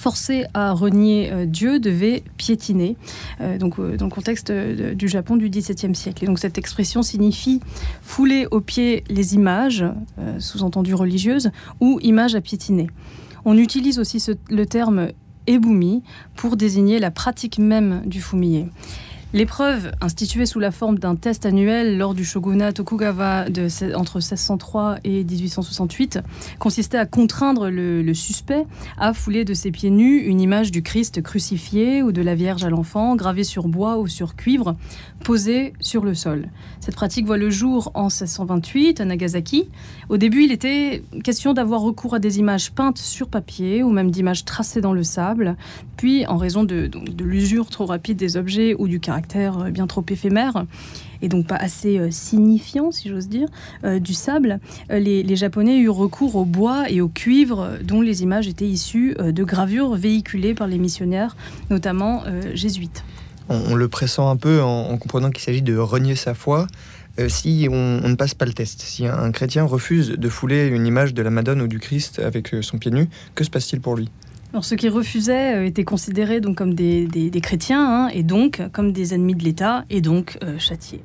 forcés 0.00 0.46
à 0.54 0.72
renier 0.72 1.30
euh, 1.30 1.44
Dieu 1.44 1.78
devaient 1.78 2.24
piétiner, 2.38 2.96
euh, 3.42 3.58
donc 3.58 3.78
euh, 3.78 3.98
dans 3.98 4.06
le 4.06 4.10
contexte 4.10 4.50
du 4.50 5.08
Japon 5.08 5.36
du 5.36 5.50
XVIIe 5.50 5.94
siècle. 5.94 6.24
Et 6.24 6.26
donc 6.26 6.38
cette 6.38 6.56
expression 6.56 7.02
signifie 7.02 7.60
fouler 8.00 8.46
aux 8.50 8.62
pieds 8.62 9.04
les 9.10 9.34
images, 9.34 9.84
sous-entendues 10.38 10.94
religieuses, 10.94 11.50
ou 11.80 12.00
images 12.02 12.34
à 12.34 12.40
piétiner. 12.40 12.88
On 13.44 13.58
utilise 13.58 13.98
aussi 13.98 14.24
le 14.48 14.64
terme 14.64 15.08
ebumi 15.46 16.02
pour 16.34 16.56
désigner 16.56 16.98
la 16.98 17.10
pratique 17.10 17.58
même 17.58 18.02
du 18.06 18.22
fumier. 18.22 18.68
L'épreuve, 19.32 19.92
instituée 20.00 20.44
sous 20.44 20.58
la 20.58 20.72
forme 20.72 20.98
d'un 20.98 21.14
test 21.14 21.46
annuel 21.46 21.96
lors 21.96 22.14
du 22.14 22.24
shogunat 22.24 22.72
Tokugawa 22.72 23.44
entre 23.94 24.16
1603 24.16 24.96
et 25.04 25.22
1868, 25.22 26.18
consistait 26.58 26.98
à 26.98 27.06
contraindre 27.06 27.70
le, 27.70 28.12
suspect 28.12 28.66
à 28.98 29.12
fouler 29.14 29.44
de 29.44 29.54
ses 29.54 29.70
pieds 29.70 29.90
nus 29.90 30.18
une 30.18 30.40
image 30.40 30.72
du 30.72 30.82
Christ 30.82 31.22
crucifié 31.22 32.02
ou 32.02 32.10
de 32.10 32.22
la 32.22 32.34
Vierge 32.34 32.64
à 32.64 32.70
l'enfant, 32.70 33.14
gravée 33.14 33.44
sur 33.44 33.68
bois 33.68 33.98
ou 33.98 34.08
sur 34.08 34.34
cuivre, 34.34 34.74
posée 35.24 35.74
sur 35.80 36.04
le 36.04 36.14
sol. 36.14 36.48
Cette 36.80 36.94
pratique 36.94 37.26
voit 37.26 37.36
le 37.36 37.50
jour 37.50 37.90
en 37.94 38.04
1628 38.04 39.00
à 39.00 39.04
Nagasaki. 39.04 39.68
Au 40.08 40.16
début, 40.16 40.44
il 40.44 40.52
était 40.52 41.02
question 41.22 41.52
d'avoir 41.52 41.82
recours 41.82 42.14
à 42.14 42.18
des 42.18 42.38
images 42.38 42.72
peintes 42.72 42.98
sur 42.98 43.28
papier 43.28 43.82
ou 43.82 43.90
même 43.90 44.10
d'images 44.10 44.44
tracées 44.44 44.80
dans 44.80 44.92
le 44.92 45.02
sable. 45.02 45.56
Puis, 45.96 46.26
en 46.26 46.36
raison 46.36 46.64
de, 46.64 46.90
l'usure 47.22 47.68
trop 47.68 47.86
rapide 47.86 48.16
des 48.16 48.36
objets 48.36 48.74
ou 48.78 48.88
du 48.88 49.00
caractère 49.00 49.58
euh, 49.58 49.70
bien 49.70 49.86
trop 49.86 50.04
éphémère 50.08 50.64
et 51.22 51.28
donc 51.28 51.46
pas 51.46 51.56
assez 51.56 51.98
euh, 51.98 52.10
signifiant, 52.10 52.90
si 52.90 53.10
j'ose 53.10 53.28
dire, 53.28 53.48
euh, 53.84 53.98
du 53.98 54.14
sable, 54.14 54.58
les, 54.88 55.36
Japonais 55.36 55.78
eurent 55.78 55.96
recours 55.96 56.36
au 56.36 56.44
bois 56.44 56.90
et 56.90 57.00
au 57.00 57.08
cuivre 57.08 57.78
dont 57.84 58.00
les 58.00 58.22
images 58.22 58.48
étaient 58.48 58.66
issues 58.66 59.14
de 59.18 59.44
gravures 59.44 59.94
véhiculées 59.94 60.54
par 60.54 60.66
les 60.66 60.78
missionnaires, 60.78 61.36
notamment 61.70 62.24
jésuites. 62.54 63.04
On, 63.50 63.74
le 63.74 63.88
pressent 63.88 64.30
un 64.30 64.36
peu 64.36 64.62
en, 64.62 64.96
comprenant 64.96 65.30
qu'il 65.30 65.42
s'agit 65.42 65.62
de 65.62 65.76
renier 65.76 66.14
sa 66.14 66.34
foi. 66.34 66.66
si 67.28 67.68
on, 67.70 68.08
ne 68.08 68.14
passe 68.14 68.34
pas 68.34 68.46
le 68.46 68.52
test, 68.52 68.80
si 68.80 69.06
un 69.06 69.30
chrétien 69.32 69.64
refuse 69.64 70.10
de 70.10 70.28
fouler 70.28 70.68
une 70.68 70.86
image 70.86 71.12
de 71.12 71.22
la 71.22 71.30
Madone 71.30 71.60
ou 71.60 71.66
du 71.66 71.80
Christ 71.80 72.20
avec 72.20 72.54
son 72.62 72.78
pied 72.78 72.90
nu, 72.90 73.08
que 73.34 73.44
se 73.44 73.50
passe-t-il 73.50 73.82
pour 73.82 73.96
lui? 73.96 74.08
Alors, 74.52 74.64
ceux 74.64 74.76
qui 74.76 74.88
refusaient 74.88 75.54
euh, 75.54 75.66
étaient 75.66 75.84
considérés 75.84 76.40
donc 76.40 76.56
comme 76.56 76.74
des, 76.74 77.30
chrétiens 77.42 78.06
hein, 78.06 78.08
et 78.08 78.22
donc 78.22 78.60
comme 78.72 78.92
des 78.92 79.14
ennemis 79.14 79.34
de 79.34 79.44
l'État 79.44 79.84
et 79.90 80.00
donc 80.00 80.38
euh, 80.42 80.58
châtiés. 80.58 81.02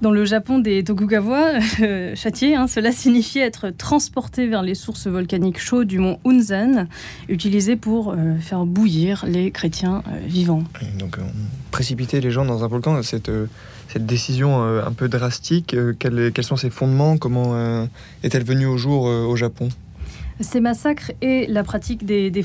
Dans 0.00 0.12
le 0.12 0.24
Japon 0.24 0.60
des 0.60 0.82
Tokugawa, 0.82 1.52
euh, 1.82 2.14
châtié, 2.14 2.54
hein, 2.54 2.66
cela 2.66 2.90
signifiait 2.90 3.42
être 3.42 3.68
transporté 3.68 4.46
vers 4.46 4.62
les 4.62 4.74
sources 4.74 5.06
volcaniques 5.06 5.60
chaudes 5.60 5.88
du 5.88 5.98
mont 5.98 6.18
Unzen, 6.24 6.88
utilisé 7.28 7.76
pour 7.76 8.12
euh, 8.12 8.38
faire 8.38 8.64
bouillir 8.64 9.26
les 9.28 9.50
chrétiens 9.50 10.02
euh, 10.08 10.26
vivants. 10.26 10.64
Donc, 10.98 11.18
précipiter 11.70 12.22
les 12.22 12.30
gens 12.30 12.46
dans 12.46 12.64
un 12.64 12.66
volcan, 12.66 13.02
cette, 13.02 13.30
décision 13.96 14.62
un 14.62 14.92
peu 14.92 15.08
drastique, 15.08 15.76
quels, 15.98 16.44
sont 16.44 16.56
ses 16.56 16.70
fondements? 16.70 17.18
Comment 17.18 17.88
est-elle 18.22 18.44
venue 18.44 18.66
au 18.66 18.78
jour 18.78 19.02
au 19.02 19.36
Japon? 19.36 19.68
Ces 20.40 20.60
massacres 20.60 21.12
et 21.20 21.46
la 21.46 21.62
pratique 21.62 22.04
des, 22.04 22.30
des 22.30 22.44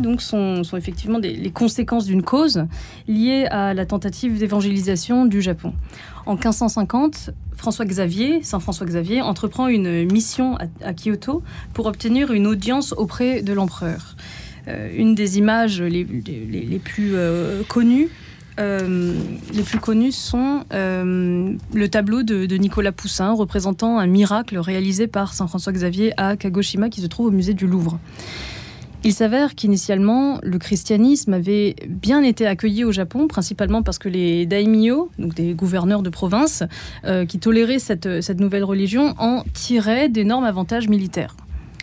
donc, 0.00 0.22
sont, 0.22 0.62
effectivement 0.76 1.18
les 1.18 1.50
conséquences 1.50 2.06
d'une 2.06 2.22
cause 2.22 2.64
liée 3.08 3.46
à 3.50 3.74
la 3.74 3.84
tentative 3.86 4.38
d'évangélisation 4.38 5.26
du 5.26 5.42
Japon. 5.42 5.72
En 6.26 6.34
1550, 6.34 7.30
François 7.56 7.84
Xavier, 7.84 8.42
Saint 8.42 8.60
François 8.60 8.86
Xavier, 8.86 9.22
entreprend 9.22 9.68
une 9.68 10.10
mission 10.10 10.56
à, 10.56 10.94
Kyoto 10.94 11.42
pour 11.74 11.86
obtenir 11.86 12.32
une 12.32 12.46
audience 12.46 12.92
auprès 12.96 13.42
de 13.42 13.52
l'empereur. 13.52 14.16
Euh, 14.68 14.90
une 14.96 15.16
des 15.16 15.38
images 15.38 15.82
les 15.82 16.04
plus 16.84 17.14
euh, 17.14 17.62
connues 17.68 18.08
euh, 18.60 19.14
les 19.54 19.62
plus 19.62 19.78
connus 19.78 20.12
sont 20.12 20.64
euh, 20.72 21.54
le 21.72 21.88
tableau 21.88 22.22
de, 22.22 22.56
Nicolas 22.56 22.92
Poussin 22.92 23.32
représentant 23.32 23.98
un 23.98 24.06
miracle 24.06 24.58
réalisé 24.58 25.06
par 25.06 25.34
Saint 25.34 25.46
François 25.46 25.72
Xavier 25.72 26.12
à 26.16 26.36
Kagoshima 26.36 26.88
qui 26.88 27.00
se 27.00 27.06
trouve 27.06 27.26
au 27.26 27.30
musée 27.30 27.54
du 27.54 27.66
Louvre. 27.66 27.98
Il 29.04 29.12
s'avère 29.12 29.56
qu'initialement, 29.56 30.38
le 30.44 30.58
christianisme 30.58 31.32
avait 31.32 31.74
bien 31.88 32.22
été 32.22 32.46
accueilli 32.46 32.84
au 32.84 32.92
Japon, 32.92 33.26
principalement 33.26 33.82
parce 33.82 33.98
que 33.98 34.08
les 34.08 34.46
daimyo, 34.46 35.10
donc 35.18 35.34
des 35.34 35.54
gouverneurs 35.54 36.02
de 36.02 36.10
province, 36.10 36.62
euh, 37.04 37.26
qui 37.26 37.40
toléraient 37.40 37.80
cette, 37.80 38.22
cette 38.22 38.38
nouvelle 38.38 38.62
religion, 38.62 39.14
en 39.18 39.42
tiraient 39.54 40.08
d'énormes 40.08 40.44
avantages 40.44 40.88
militaires. 40.88 41.34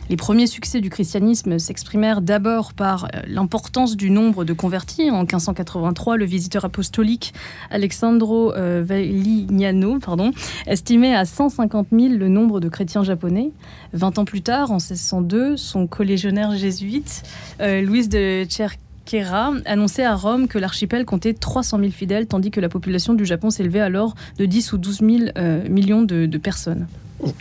Les 0.10 0.18
premiers 0.18 0.48
succès 0.48 0.82
du 0.82 0.90
christianisme 0.90 1.60
s'exprimèrent 1.60 2.22
d'abord 2.22 2.74
par 2.74 3.06
euh, 3.06 3.22
l'importance 3.28 3.96
du 3.96 4.10
nombre 4.10 4.44
de 4.44 4.54
convertis. 4.54 5.12
En 5.12 5.20
1583, 5.20 6.18
le 6.18 6.26
visiteur 6.26 6.66
apostolique 6.66 7.32
Alexandro 7.70 8.52
euh, 8.54 8.84
Valignano 8.84 10.00
pardon, 10.00 10.32
estimait 10.66 11.14
à 11.14 11.26
150 11.26 11.88
000 11.92 12.14
le 12.16 12.28
nombre 12.28 12.60
de 12.60 12.70
chrétiens 12.70 13.04
japonais. 13.04 13.52
Vingt 13.94 14.18
ans 14.18 14.26
plus 14.26 14.42
tard, 14.42 14.72
en 14.72 14.78
1602, 14.78 15.58
son 15.58 15.86
collégionnaire 15.86 16.58
jésuite, 16.58 17.22
euh, 17.62 17.82
Louis 17.82 18.08
de 18.08 18.48
Cerquera, 18.50 19.54
annonçait 19.66 20.06
à 20.06 20.16
Rome 20.16 20.48
que 20.48 20.58
l'archipel 20.58 21.06
comptait 21.06 21.34
300 21.34 21.78
000 21.80 21.92
fidèles, 21.92 22.26
tandis 22.26 22.50
que 22.50 22.60
la 22.60 22.70
population 22.70 23.14
du 23.14 23.26
Japon 23.26 23.52
s'élevait 23.52 23.80
alors 23.80 24.16
de 24.40 24.46
10 24.46 24.74
ou 24.74 24.80
12 24.80 25.00
000 25.00 25.12
euh, 25.38 25.70
millions 25.70 26.02
de 26.02 26.38
personnes. 26.40 26.88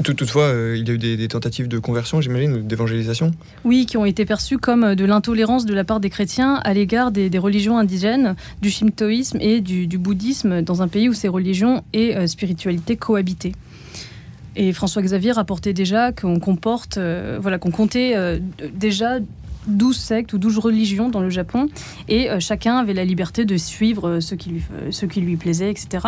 Toutefois, 0.02 0.44
euh, 0.44 0.76
il 0.76 0.88
y 0.88 0.90
a 0.90 0.94
eu 0.94 0.98
des, 0.98 1.28
tentatives 1.28 1.68
de 1.68 1.78
conversion, 1.78 2.20
j'imagine, 2.20 2.52
ou 2.54 2.58
d'évangélisation 2.58 3.30
Oui, 3.64 3.86
qui 3.86 3.96
ont 3.96 4.04
été 4.04 4.24
perçues 4.24 4.58
comme 4.58 4.82
euh, 4.82 4.94
de 4.96 5.04
l'intolérance 5.04 5.66
de 5.66 5.74
la 5.74 5.84
part 5.84 6.00
des 6.00 6.10
chrétiens 6.10 6.54
à 6.64 6.74
l'égard 6.74 7.12
des, 7.12 7.38
religions 7.38 7.78
indigènes, 7.78 8.34
du 8.60 8.70
shintoïsme 8.70 9.38
et 9.40 9.60
du, 9.60 9.86
bouddhisme, 9.98 10.62
dans 10.62 10.82
un 10.82 10.88
pays 10.88 11.08
où 11.08 11.14
ces 11.14 11.28
religions 11.28 11.84
et 11.92 12.16
euh, 12.16 12.26
spiritualité 12.26 12.96
cohabitaient. 12.96 13.52
Et 14.56 14.72
François 14.72 15.02
Xavier 15.02 15.30
rapportait 15.30 15.72
déjà 15.72 16.10
qu'on 16.10 16.40
comporte, 16.40 16.98
euh, 16.98 17.38
voilà, 17.40 17.58
qu'on 17.58 17.70
comptait 17.70 18.40
déjà 18.74 19.18
12 19.68 19.96
sectes 19.96 20.32
ou 20.32 20.38
12 20.38 20.58
religions 20.58 21.08
dans 21.08 21.20
le 21.20 21.30
Japon 21.30 21.68
et 22.08 22.30
euh, 22.30 22.40
chacun 22.40 22.76
avait 22.76 22.94
la 22.94 23.04
liberté 23.04 23.44
de 23.44 23.56
suivre 23.56 24.08
euh, 24.08 24.20
ce 24.20 24.34
qui 24.34 24.50
lui, 24.50 24.62
euh, 24.72 25.08
qui 25.08 25.20
lui 25.20 25.36
plaisait, 25.36 25.70
etc. 25.70 26.06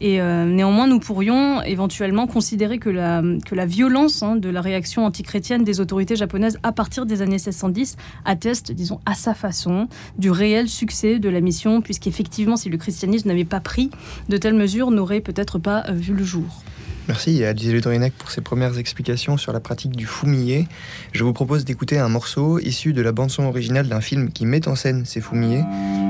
Et 0.00 0.18
néanmoins, 0.18 0.86
nous 0.86 1.00
pourrions 1.00 1.62
éventuellement 1.62 2.26
considérer 2.26 2.78
que 2.78 2.90
la, 2.90 3.22
que 3.44 3.54
la 3.54 3.66
violence 3.66 4.22
hein, 4.22 4.36
de 4.36 4.48
la 4.48 4.60
réaction 4.60 5.04
antichrétienne 5.04 5.64
des 5.64 5.80
autorités 5.80 6.16
japonaises 6.16 6.58
à 6.62 6.72
partir 6.72 7.06
des 7.06 7.22
années 7.22 7.32
1610 7.32 7.96
atteste, 8.24 8.72
disons, 8.72 9.00
à 9.06 9.14
sa 9.14 9.34
façon 9.34 9.88
du 10.18 10.30
réel 10.30 10.68
succès 10.68 11.18
de 11.18 11.28
la 11.28 11.40
mission, 11.40 11.80
puisqu'effectivement, 11.80 12.56
si 12.56 12.68
le 12.68 12.78
christianisme 12.78 13.28
n'avait 13.28 13.44
pas 13.44 13.60
pris 13.60 13.90
de 14.28 14.36
telles 14.36 14.54
mesures, 14.54 14.90
n'aurait 14.90 15.20
peut-être 15.20 15.58
pas 15.58 15.84
vu 15.90 16.14
le 16.14 16.24
jour. 16.24 16.62
Merci 17.08 17.42
à 17.42 17.54
Gisèle 17.54 17.80
Dorinek 17.80 18.12
pour 18.12 18.30
ses 18.30 18.42
premières 18.42 18.78
explications 18.78 19.38
sur 19.38 19.54
la 19.54 19.60
pratique 19.60 19.96
du 19.96 20.04
fumier. 20.04 20.68
Je 21.12 21.24
vous 21.24 21.32
propose 21.32 21.64
d'écouter 21.64 21.98
un 21.98 22.10
morceau 22.10 22.58
issu 22.58 22.92
de 22.92 23.00
la 23.00 23.12
bande-son 23.12 23.44
originale 23.44 23.88
d'un 23.88 24.02
film 24.02 24.30
qui 24.30 24.44
met 24.44 24.68
en 24.68 24.74
scène 24.74 25.06
ces 25.06 25.22
fumiers. 25.22 25.64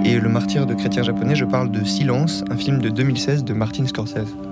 Et 0.05 0.19
le 0.19 0.29
martyr 0.29 0.67
de 0.67 0.75
chrétien 0.75 1.05
japonais, 1.05 1.37
je 1.37 1.45
parle 1.45 1.71
de 1.71 1.85
Silence, 1.85 2.43
un 2.51 2.57
film 2.57 2.81
de 2.81 2.89
2016 2.89 3.45
de 3.45 3.53
Martin 3.53 3.87
Scorsese. 3.87 4.48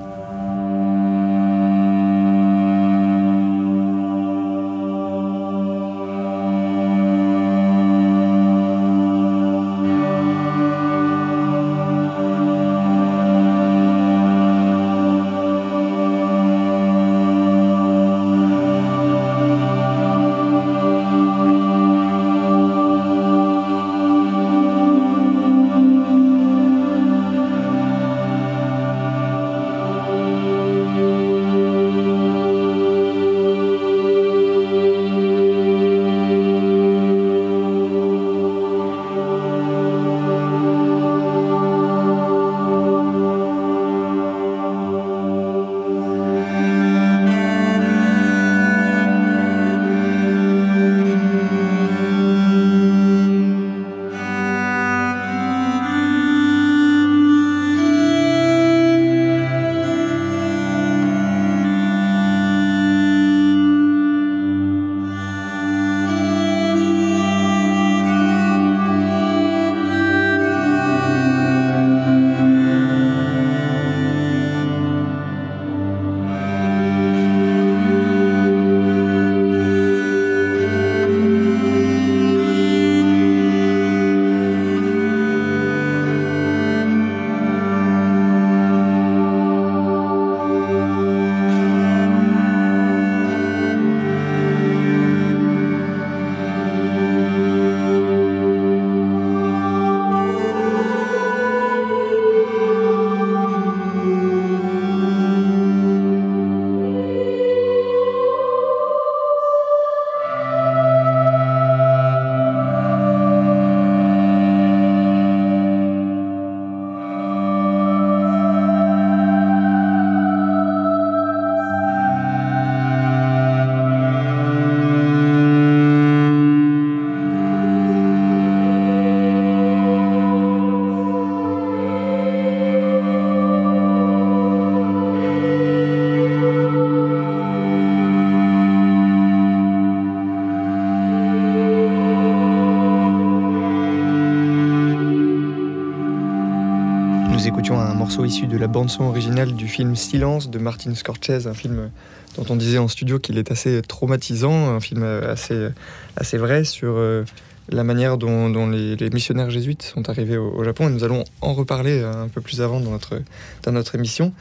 Morceau 148.16 148.32
issu 148.32 148.46
de 148.46 148.56
la 148.56 148.66
bande-son 148.66 149.04
originale 149.04 149.52
du 149.52 149.68
film 149.68 149.94
Silence 149.94 150.49
de 150.49 150.58
Martin 150.58 150.94
Scorsese, 150.94 151.46
un 151.46 151.52
film 151.52 151.90
dont 152.37 152.46
on 152.49 152.56
disait 152.56 152.78
en 152.78 152.88
studio 152.88 153.18
qu'il 153.18 153.37
est 153.37 153.50
assez 153.50 153.82
traumatisant, 153.82 154.70
un 154.70 154.80
film 154.80 155.02
assez, 155.02 155.68
assez 156.16 156.38
vrai 156.38 156.64
sur 156.64 156.94
euh, 156.96 157.25
la 157.68 157.85
manière 157.85 158.16
dont, 158.16 158.70
les, 158.70 159.11
missionnaires 159.11 159.50
jésuites 159.50 159.82
sont 159.82 160.08
arrivés 160.08 160.38
au, 160.38 160.64
Japon. 160.64 160.88
Et 160.88 160.92
nous 160.92 161.04
allons 161.04 161.25
en 161.42 161.52
reparler 161.52 162.02
un 162.02 162.28
peu 162.28 162.40
plus 162.40 162.62
avant 162.62 162.80
dans 162.80 162.90
notre, 162.90 163.20
dans 163.64 163.73
notre 163.73 163.94
émission. 163.96 164.32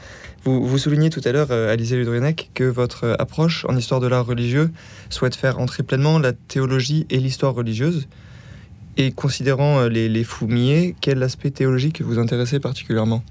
Vous, 0.44 0.66
vous 0.66 0.78
soulignez 0.78 1.10
tout 1.10 1.22
à 1.26 1.32
l'heure, 1.32 1.48
euh, 1.50 1.70
Alizé 1.70 1.96
Ludrenek, 1.96 2.52
que 2.54 2.64
votre 2.64 3.14
approche 3.18 3.66
en 3.68 3.76
histoire 3.76 4.00
de 4.00 4.06
l'art 4.06 4.24
religieux 4.24 4.70
souhaite 5.10 5.36
faire 5.36 5.58
entrer 5.58 5.82
pleinement 5.82 6.18
la 6.18 6.32
théologie 6.32 7.06
et 7.10 7.18
l'histoire 7.18 7.54
religieuse. 7.54 8.08
Et 8.96 9.12
considérant 9.12 9.80
euh, 9.80 9.88
les, 9.90 10.08
les 10.08 10.26
quel 11.02 11.22
aspect 11.22 11.50
théologique 11.50 12.00
vous 12.00 12.18
intéressait 12.18 12.60
particulièrement? 12.60 13.22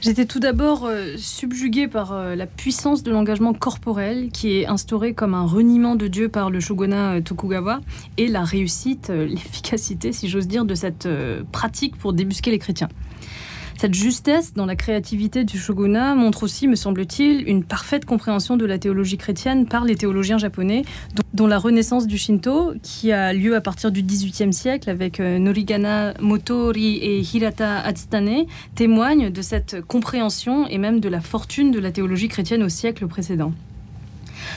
J'étais 0.00 0.26
tout 0.26 0.38
d'abord 0.38 0.84
euh, 0.84 1.16
subjuguée 1.16 1.88
par 1.88 2.12
euh, 2.12 2.36
la 2.36 2.46
puissance 2.46 3.02
de 3.02 3.10
l'engagement 3.10 3.52
corporel 3.52 4.30
qui 4.30 4.58
est 4.58 4.66
instauré 4.66 5.12
comme 5.12 5.34
un 5.34 5.44
reniement 5.44 5.96
de 5.96 6.06
Dieu 6.06 6.28
par 6.28 6.50
le 6.50 6.60
shogunat 6.60 7.20
Tokugawa 7.20 7.80
et 8.16 8.28
la 8.28 8.44
réussite, 8.44 9.08
l'efficacité, 9.10 10.12
si 10.12 10.28
j'ose 10.28 10.46
dire, 10.46 10.64
de 10.64 10.74
cette 10.74 11.08
pratique 11.50 11.96
pour 11.96 12.12
débusquer 12.12 12.50
les 12.52 12.58
chrétiens. 12.58 12.88
Cette 13.80 13.94
justesse 13.94 14.54
dans 14.54 14.66
la 14.66 14.74
créativité 14.74 15.44
du 15.44 15.56
shogunat 15.56 16.16
montre 16.16 16.42
aussi, 16.42 16.66
me 16.66 16.74
semble-t-il, 16.74 17.48
une 17.48 17.62
parfaite 17.62 18.04
compréhension 18.04 18.56
de 18.56 18.66
la 18.66 18.76
théologie 18.76 19.18
chrétienne 19.18 19.66
par 19.66 19.84
les 19.84 19.94
théologiens 19.94 20.36
japonais, 20.36 20.82
dont 21.32 21.46
la 21.46 21.58
renaissance 21.58 22.08
du 22.08 22.18
Shinto, 22.18 22.72
qui 22.82 23.12
a 23.12 23.32
lieu 23.32 23.54
à 23.54 23.60
partir 23.60 23.92
du 23.92 24.02
XVIIIe 24.02 24.52
siècle 24.52 24.90
avec 24.90 25.20
euh, 25.20 25.38
Norigana 25.38 26.12
Motori 26.18 26.96
et 26.96 27.20
Hirata 27.20 27.78
Atsutane, 27.78 28.46
témoigne 28.74 29.30
de 29.30 29.42
cette 29.42 29.80
compréhension 29.86 30.66
et 30.66 30.78
même 30.78 30.98
de 30.98 31.08
la 31.08 31.20
fortune 31.20 31.70
de 31.70 31.78
la 31.78 31.92
théologie 31.92 32.26
chrétienne 32.26 32.64
au 32.64 32.68
siècle 32.68 33.06
précédent. 33.06 33.52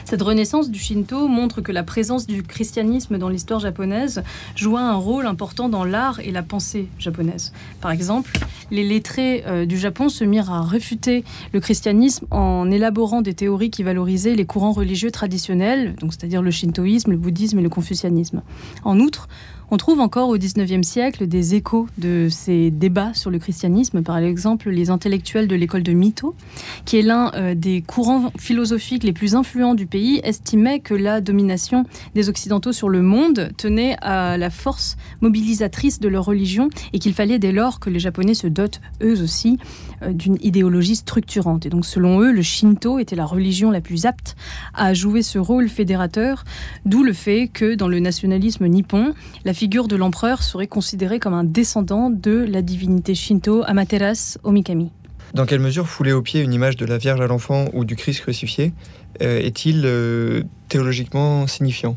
Cette 0.06 0.22
renaissance 0.22 0.70
du 0.70 0.80
Shinto 0.80 1.28
montre 1.28 1.62
que 1.62 1.72
la 1.72 1.84
présence 1.84 2.28
du 2.28 2.44
christianisme 2.44 3.18
dans 3.18 3.30
l'histoire 3.30 3.60
japonaise 3.60 4.24
joua 4.56 4.82
un 4.82 4.96
rôle 4.96 5.26
important 5.26 5.70
dans 5.70 5.84
l'art 5.84 6.20
et 6.20 6.32
la 6.32 6.44
pensée 6.44 6.88
japonaise. 7.00 7.54
Par 7.80 7.92
exemple, 7.92 8.32
les 8.72 8.84
lettrés 8.84 9.44
euh, 9.48 9.66
du 9.66 9.78
Japon 9.78 10.10
se 10.10 10.24
mirent 10.24 10.52
à 10.52 10.62
réfuter 10.62 11.24
le 11.54 11.60
christianisme 11.60 12.26
en 12.32 12.70
élaborant 12.72 13.22
des 13.22 13.34
théories 13.34 13.70
qui 13.70 13.84
valorisaient 13.84 14.36
les 14.36 14.46
courants 14.46 14.72
religieux 14.72 15.12
traditionnels, 15.12 15.96
c'est-à-dire 16.10 16.42
le 16.42 16.52
shintoïsme, 16.52 17.12
le 17.12 17.18
bouddhisme 17.18 17.60
et 17.60 17.64
le 17.64 17.70
confucianisme. 17.70 18.42
En 18.84 19.00
outre, 19.00 19.28
on 19.74 19.78
trouve 19.78 20.02
encore 20.02 20.28
au 20.28 20.38
XIXe 20.38 20.86
siècle 20.86 21.28
des 21.28 21.56
échos 21.56 21.88
de 21.98 22.28
ces 22.30 22.72
débats 22.72 23.14
sur 23.14 23.32
le 23.32 23.40
christianisme, 23.40 24.04
par 24.04 24.18
exemple 24.18 24.70
les 24.70 24.90
intellectuels 24.90 25.48
de 25.48 25.56
l'école 25.56 25.82
de 25.82 25.94
Mito, 25.94 26.36
qui 26.84 26.98
est 26.98 27.02
l'un 27.02 27.32
euh, 27.36 27.56
des 27.56 27.82
courants 27.82 28.34
philosophiques 28.38 29.06
les 29.06 29.14
plus 29.14 29.34
influents 29.34 29.74
du 29.74 29.86
pays, 29.86 30.20
estimaient 30.26 30.82
que 30.82 30.94
la 30.94 31.22
domination 31.22 31.86
des 32.16 32.28
Occidentaux 32.28 32.74
sur 32.74 32.90
le 32.90 33.02
monde 33.02 33.52
tenait 33.56 33.96
à 34.02 34.38
la 34.38 34.50
force 34.50 34.98
mobilisatrice 35.22 36.02
de 36.02 36.10
leur 36.10 36.26
religion 36.26 36.68
et 36.92 37.00
qu'il 37.00 37.14
fallait 37.14 37.40
dès 37.40 37.54
lors 37.54 37.80
que 37.80 37.90
les 37.90 38.00
Japonais 38.00 38.34
se 38.34 38.48
dotent 38.48 38.82
eux 39.02 39.22
aussi 39.24 39.58
euh, 40.04 40.12
d'une 40.12 40.38
idéologie 40.42 40.98
structurante. 40.98 41.66
Et 41.66 41.70
donc 41.70 41.86
selon 41.86 42.20
eux, 42.20 42.34
le 42.34 42.42
Shinto 42.42 43.00
était 43.00 43.16
la 43.16 43.26
religion 43.26 43.72
la 43.72 43.80
plus 43.80 44.06
apte 44.06 44.36
à 44.74 44.94
jouer 44.94 45.22
ce 45.22 45.40
rôle 45.40 45.70
fédérateur, 45.70 46.44
d'où 46.86 47.04
le 47.04 47.14
fait 47.14 47.48
que 47.48 47.76
dans 47.76 47.88
le 47.88 48.02
nationalisme 48.02 48.68
nippon, 48.68 49.14
la 49.46 49.54
figure 49.62 49.88
de 49.88 49.96
l'empereur 49.96 50.42
serait 50.42 50.66
considérée 50.66 51.20
comme 51.20 51.36
un 51.36 51.44
descendant 51.44 52.10
de 52.10 52.32
la 52.32 52.64
divinité 52.64 53.14
Shinto 53.14 53.62
Amaterasu 53.68 54.40
Omikami. 54.42 54.90
Dans 55.36 55.46
quelle 55.46 55.60
mesure 55.60 55.88
fouler 55.88 56.14
au 56.14 56.24
pied 56.24 56.42
une 56.42 56.52
image 56.52 56.78
de 56.78 56.86
la 56.88 56.98
Vierge 56.98 57.22
à 57.22 57.28
l'enfant 57.28 57.66
ou 57.74 57.86
du 57.86 57.96
Christ 57.96 58.22
crucifié 58.22 58.74
euh, 59.22 59.38
est-il 59.38 59.84
euh, 59.86 60.42
théologiquement 60.68 61.46
signifiant? 61.46 61.96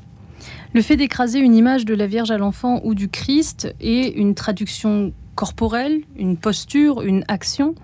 Le 0.75 0.83
fait 0.83 0.97
d'écraser 0.97 1.38
une 1.38 1.54
image 1.54 1.87
de 1.87 1.94
la 1.94 2.06
Vierge 2.06 2.30
à 2.30 2.37
l'enfant 2.37 2.83
ou 2.85 2.94
du 2.94 3.09
Christ 3.09 3.75
est 3.80 4.09
une 4.14 4.35
traduction 4.35 5.14
corporelle, 5.35 6.02
une 6.19 6.36
posture, 6.36 7.00
une 7.00 7.25
action 7.28 7.75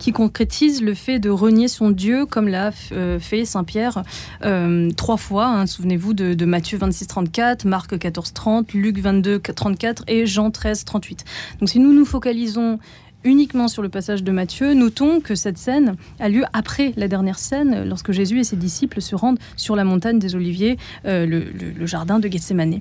qui 0.00 0.10
concrétise 0.12 0.82
le 0.82 0.94
fait 0.94 1.20
de 1.20 1.30
renier 1.30 1.68
son 1.68 1.90
Dieu 1.90 2.26
comme 2.26 2.48
l'a 2.48 2.72
euh, 2.90 3.20
fait 3.20 3.44
Saint 3.44 3.62
Pierre 3.62 4.02
euh, 4.44 4.90
trois 4.96 5.18
fois. 5.18 5.46
Hein. 5.46 5.66
Souvenez-vous 5.66 6.14
de, 6.14 6.44
Matthieu 6.44 6.78
26 6.78 7.06
34, 7.06 7.64
Marc 7.66 7.96
14 7.96 8.32
30, 8.32 8.72
Luc 8.72 8.98
22 8.98 9.38
34 9.38 10.04
et 10.08 10.26
Jean 10.26 10.50
13 10.50 10.84
38. 10.84 11.24
Donc 11.60 11.68
si 11.68 11.78
nous 11.78 11.92
nous 11.92 12.06
focalisons 12.06 12.80
uniquement 13.22 13.68
sur 13.68 13.82
le 13.82 13.90
passage 13.90 14.24
de 14.24 14.32
Matthieu, 14.32 14.72
notons 14.72 15.20
que 15.20 15.34
cette 15.34 15.58
scène 15.58 15.96
a 16.18 16.30
lieu 16.30 16.44
après 16.54 16.94
la 16.96 17.06
dernière 17.06 17.38
scène, 17.38 17.84
lorsque 17.86 18.12
Jésus 18.12 18.40
et 18.40 18.44
ses 18.44 18.56
disciples 18.56 19.02
se 19.02 19.14
rendent 19.14 19.38
sur 19.56 19.76
la 19.76 19.84
montagne 19.84 20.18
des 20.18 20.34
Oliviers, 20.34 20.78
euh, 21.04 21.26
le, 21.26 21.44
le 21.50 21.86
jardin 21.86 22.18
de 22.18 22.28
Gethsémanée. 22.28 22.80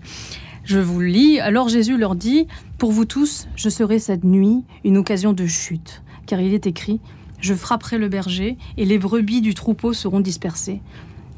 Je 0.64 0.80
vous 0.80 1.02
le 1.02 1.08
lis. 1.08 1.40
Alors 1.40 1.68
Jésus 1.68 1.98
leur 1.98 2.16
dit 2.16 2.48
Pour 2.78 2.94
vous 2.94 3.06
tous, 3.06 3.48
je 3.58 3.68
serai 3.70 4.00
cette 4.00 4.24
nuit 4.24 4.64
une 4.86 4.98
occasion 4.98 5.34
de 5.34 5.46
chute. 5.46 6.02
Car 6.30 6.42
il 6.42 6.54
est 6.54 6.68
écrit 6.68 7.00
Je 7.42 7.56
frapperai 7.56 7.98
le 7.98 8.08
berger, 8.08 8.56
et 8.78 8.86
les 8.86 9.00
brebis 9.00 9.42
du 9.42 9.56
troupeau 9.56 9.94
seront 9.94 10.20
dispersées. 10.20 10.80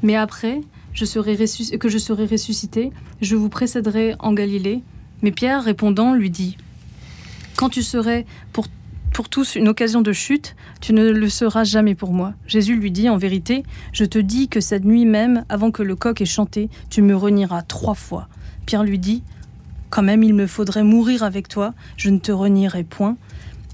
Mais 0.02 0.16
après 0.16 0.60
que 0.92 1.88
je 1.88 1.98
serai 1.98 2.26
ressuscité, 2.26 2.92
je 3.22 3.34
vous 3.34 3.48
précéderai 3.48 4.16
en 4.18 4.34
Galilée. 4.34 4.82
Mais 5.22 5.30
Pierre, 5.30 5.64
répondant, 5.64 6.12
lui 6.12 6.28
dit 6.28 6.58
Quand 7.56 7.70
tu 7.70 7.82
serais 7.82 8.26
pour 8.52 8.66
pour 9.14 9.30
tous 9.30 9.56
une 9.56 9.68
occasion 9.68 10.02
de 10.02 10.12
chute, 10.12 10.56
tu 10.82 10.92
ne 10.92 11.10
le 11.10 11.28
seras 11.30 11.64
jamais 11.64 11.94
pour 11.94 12.12
moi. 12.12 12.34
Jésus 12.46 12.76
lui 12.76 12.90
dit 12.90 13.08
en 13.08 13.16
vérité, 13.16 13.62
je 13.94 14.04
te 14.04 14.18
dis 14.18 14.48
que 14.48 14.60
cette 14.60 14.84
nuit 14.84 15.06
même, 15.06 15.44
avant 15.48 15.70
que 15.70 15.82
le 15.82 15.96
coq 15.96 16.20
ait 16.20 16.26
chanté, 16.26 16.68
tu 16.90 17.00
me 17.00 17.16
renieras 17.16 17.62
trois 17.62 17.94
fois. 17.94 18.28
Pierre 18.66 18.84
lui 18.84 18.98
dit 18.98 19.22
Quand 19.88 20.02
même, 20.02 20.22
il 20.22 20.34
me 20.34 20.46
faudrait 20.46 20.84
mourir 20.84 21.22
avec 21.22 21.48
toi, 21.48 21.72
je 21.96 22.10
ne 22.10 22.18
te 22.18 22.32
renierai 22.32 22.84
point. 22.84 23.16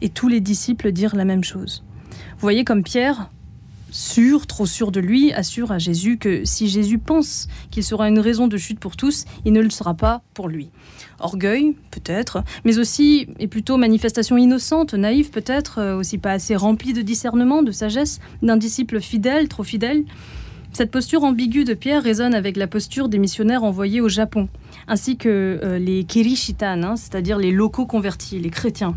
Et 0.03 0.09
tous 0.09 0.29
les 0.29 0.41
disciples 0.41 0.93
dirent 0.93 1.17
la 1.17 1.25
même 1.25 1.45
chose. 1.45 1.85
Vous 2.11 2.43
voyez 2.43 2.65
comme 2.65 2.83
Pierre, 2.83 3.31
sûr, 3.91 4.47
trop 4.47 4.67
sûr 4.67 4.93
de 4.93 5.01
lui, 5.01 5.33
assure 5.33 5.73
à 5.73 5.79
Jésus 5.79 6.19
que 6.19 6.45
si 6.45 6.69
Jésus 6.69 6.99
pense 6.99 7.49
qu'il 7.71 7.85
sera 7.85 8.09
une 8.09 8.19
raison 8.19 8.49
de 8.49 8.57
chute 8.57 8.79
pour 8.79 8.97
tous, 8.97 9.25
il 9.45 9.53
ne 9.53 9.61
le 9.61 9.71
sera 9.71 9.95
pas 9.95 10.23
pour 10.35 10.49
lui. 10.49 10.71
Orgueil, 11.21 11.75
peut-être, 11.91 12.45
mais 12.65 12.79
aussi, 12.79 13.29
et 13.39 13.49
plutôt 13.49 13.77
manifestation 13.77 14.37
innocente, 14.37 14.95
naïve 14.95 15.31
peut-être, 15.31 15.79
euh, 15.79 15.97
aussi 15.97 16.19
pas 16.19 16.33
assez 16.33 16.55
remplie 16.55 16.93
de 16.93 17.03
discernement, 17.03 17.63
de 17.63 17.73
sagesse, 17.73 18.21
d'un 18.43 18.57
disciple 18.57 19.01
fidèle, 19.01 19.49
trop 19.49 19.65
fidèle. 19.65 20.05
Cette 20.73 20.91
posture 20.91 21.25
ambiguë 21.25 21.65
de 21.65 21.75
Pierre 21.75 22.03
résonne 22.03 22.35
avec 22.35 22.57
la 22.57 22.67
posture 22.67 23.09
des 23.09 23.19
missionnaires 23.19 23.65
envoyés 23.65 24.01
au 24.01 24.09
Japon, 24.09 24.49
ainsi 24.87 25.17
que 25.17 25.59
euh, 25.65 25.79
les 25.79 26.05
Kirishitan, 26.05 26.83
hein, 26.83 26.97
c'est-à-dire 26.97 27.39
les 27.39 27.51
locaux 27.51 27.87
convertis, 27.87 28.39
les 28.39 28.51
chrétiens. 28.51 28.95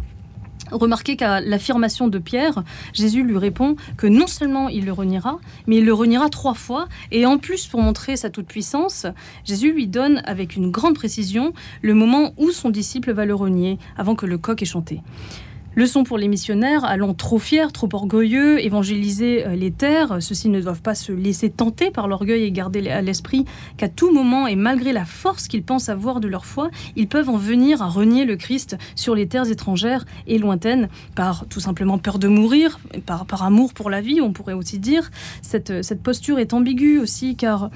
Remarquez 0.72 1.16
qu'à 1.16 1.42
l'affirmation 1.42 2.08
de 2.08 2.18
Pierre, 2.18 2.64
Jésus 2.94 3.24
lui 3.24 3.38
répond 3.38 3.76
que 3.98 4.08
non 4.08 4.28
seulement 4.28 4.70
il 4.70 4.86
le 4.86 4.94
reniera, 4.94 5.40
mais 5.68 5.78
il 5.78 5.86
le 5.86 5.94
reniera 5.94 6.30
trois 6.30 6.54
fois, 6.54 6.88
et 7.12 7.26
en 7.26 7.38
plus, 7.38 7.68
pour 7.68 7.82
montrer 7.82 8.18
sa 8.18 8.30
toute-puissance, 8.30 9.06
Jésus 9.46 9.74
lui 9.74 9.88
donne 9.88 10.22
avec 10.26 10.56
une 10.56 10.72
grande 10.72 10.96
précision 10.96 11.54
le 11.82 11.94
moment 11.94 12.34
où 12.38 12.52
son 12.52 12.70
disciple 12.70 13.12
va 13.12 13.26
le 13.26 13.36
renier, 13.36 13.80
avant 13.98 14.16
que 14.16 14.26
le 14.26 14.38
coq 14.38 14.62
ait 14.62 14.66
chanté. 14.66 15.02
Leçon 15.74 16.04
pour 16.04 16.18
les 16.18 16.28
missionnaires, 16.28 16.84
allant 16.84 17.14
trop 17.14 17.40
fiers, 17.40 17.72
trop 17.72 17.88
orgueilleux, 17.94 18.60
évangéliser 18.60 19.48
euh, 19.48 19.56
les 19.56 19.72
terres. 19.72 20.18
Ceux-ci 20.22 20.50
ne 20.50 20.60
doivent 20.60 20.82
pas 20.82 20.96
se 20.96 21.14
laisser 21.14 21.50
tenter 21.50 21.92
par 21.92 22.10
l'orgueil 22.10 22.44
et 22.44 22.52
garder 22.52 22.90
à 22.90 23.02
l'esprit 23.02 23.46
qu'à 23.78 23.88
tout 23.88 24.12
moment, 24.12 24.48
et 24.48 24.58
malgré 24.58 24.92
la 24.92 25.06
force 25.06 25.48
qu'ils 25.48 25.64
pensent 25.64 25.88
avoir 25.88 26.20
de 26.20 26.28
leur 26.28 26.46
foi, 26.46 26.70
ils 26.98 27.08
peuvent 27.08 27.30
en 27.30 27.38
venir 27.38 27.82
à 27.82 27.88
renier 27.88 28.26
le 28.26 28.36
Christ 28.36 28.78
sur 28.96 29.16
les 29.16 29.28
terres 29.28 29.50
étrangères 29.50 30.06
et 30.28 30.40
lointaines 30.40 30.90
par 31.16 31.46
tout 31.48 31.62
simplement 31.62 31.98
peur 31.98 32.20
de 32.20 32.28
mourir, 32.28 32.78
par, 33.06 33.42
amour 33.42 33.74
pour 33.74 33.90
la 33.90 34.02
vie, 34.02 34.20
on 34.20 34.34
pourrait 34.34 34.54
aussi 34.54 34.78
dire. 34.78 35.10
Cette 35.42 36.04
posture 36.04 36.38
est 36.40 36.54
ambiguë 36.54 37.00
aussi 37.00 37.38
car 37.38 37.70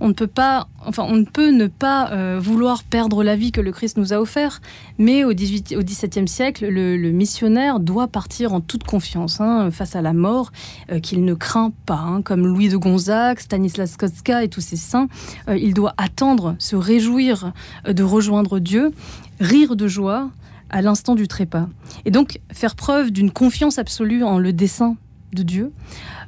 on 0.00 0.08
ne 0.08 0.12
peut 0.12 0.26
pas, 0.26 0.68
enfin, 0.84 1.04
on 1.06 1.16
ne 1.16 1.24
peut 1.24 1.50
ne 1.50 1.66
pas 1.66 2.10
euh, 2.10 2.38
vouloir 2.40 2.82
perdre 2.82 3.22
la 3.22 3.36
vie 3.36 3.52
que 3.52 3.60
le 3.60 3.70
Christ 3.70 3.98
nous 3.98 4.12
a 4.12 4.16
offert, 4.16 4.60
mais 4.98 5.24
au, 5.24 5.34
18, 5.34 5.76
au 5.76 5.82
XVIIe 5.82 6.26
siècle, 6.26 6.66
le, 6.66 7.10
missionnaire 7.10 7.80
doit 7.80 8.08
partir 8.08 8.54
en 8.54 8.60
toute 8.60 8.84
confiance 8.84 9.40
hein, 9.40 9.70
face 9.70 9.96
à 9.96 10.02
la 10.02 10.12
mort 10.12 10.52
euh, 10.90 11.00
qu'il 11.00 11.24
ne 11.24 11.34
craint 11.34 11.72
pas, 11.86 11.98
hein, 11.98 12.22
comme 12.22 12.46
Louis 12.46 12.68
de 12.68 12.76
Gonzague, 12.76 13.38
Stanislas 13.38 13.96
Kostka 13.96 14.42
et 14.42 14.48
tous 14.48 14.60
ces 14.60 14.76
saints. 14.76 15.08
Euh, 15.48 15.58
il 15.58 15.74
doit 15.74 15.94
attendre, 15.98 16.56
se 16.58 16.76
réjouir 16.76 17.52
de 17.86 18.02
rejoindre 18.02 18.58
Dieu, 18.58 18.92
rire 19.38 19.76
de 19.76 19.86
joie 19.86 20.30
à 20.70 20.82
l'instant 20.82 21.14
du 21.14 21.26
trépas, 21.26 21.68
et 22.04 22.10
donc 22.10 22.40
faire 22.52 22.76
preuve 22.76 23.10
d'une 23.10 23.32
confiance 23.32 23.78
absolue 23.78 24.22
en 24.22 24.38
le 24.38 24.52
dessein 24.52 24.96
de 25.32 25.42
Dieu, 25.42 25.72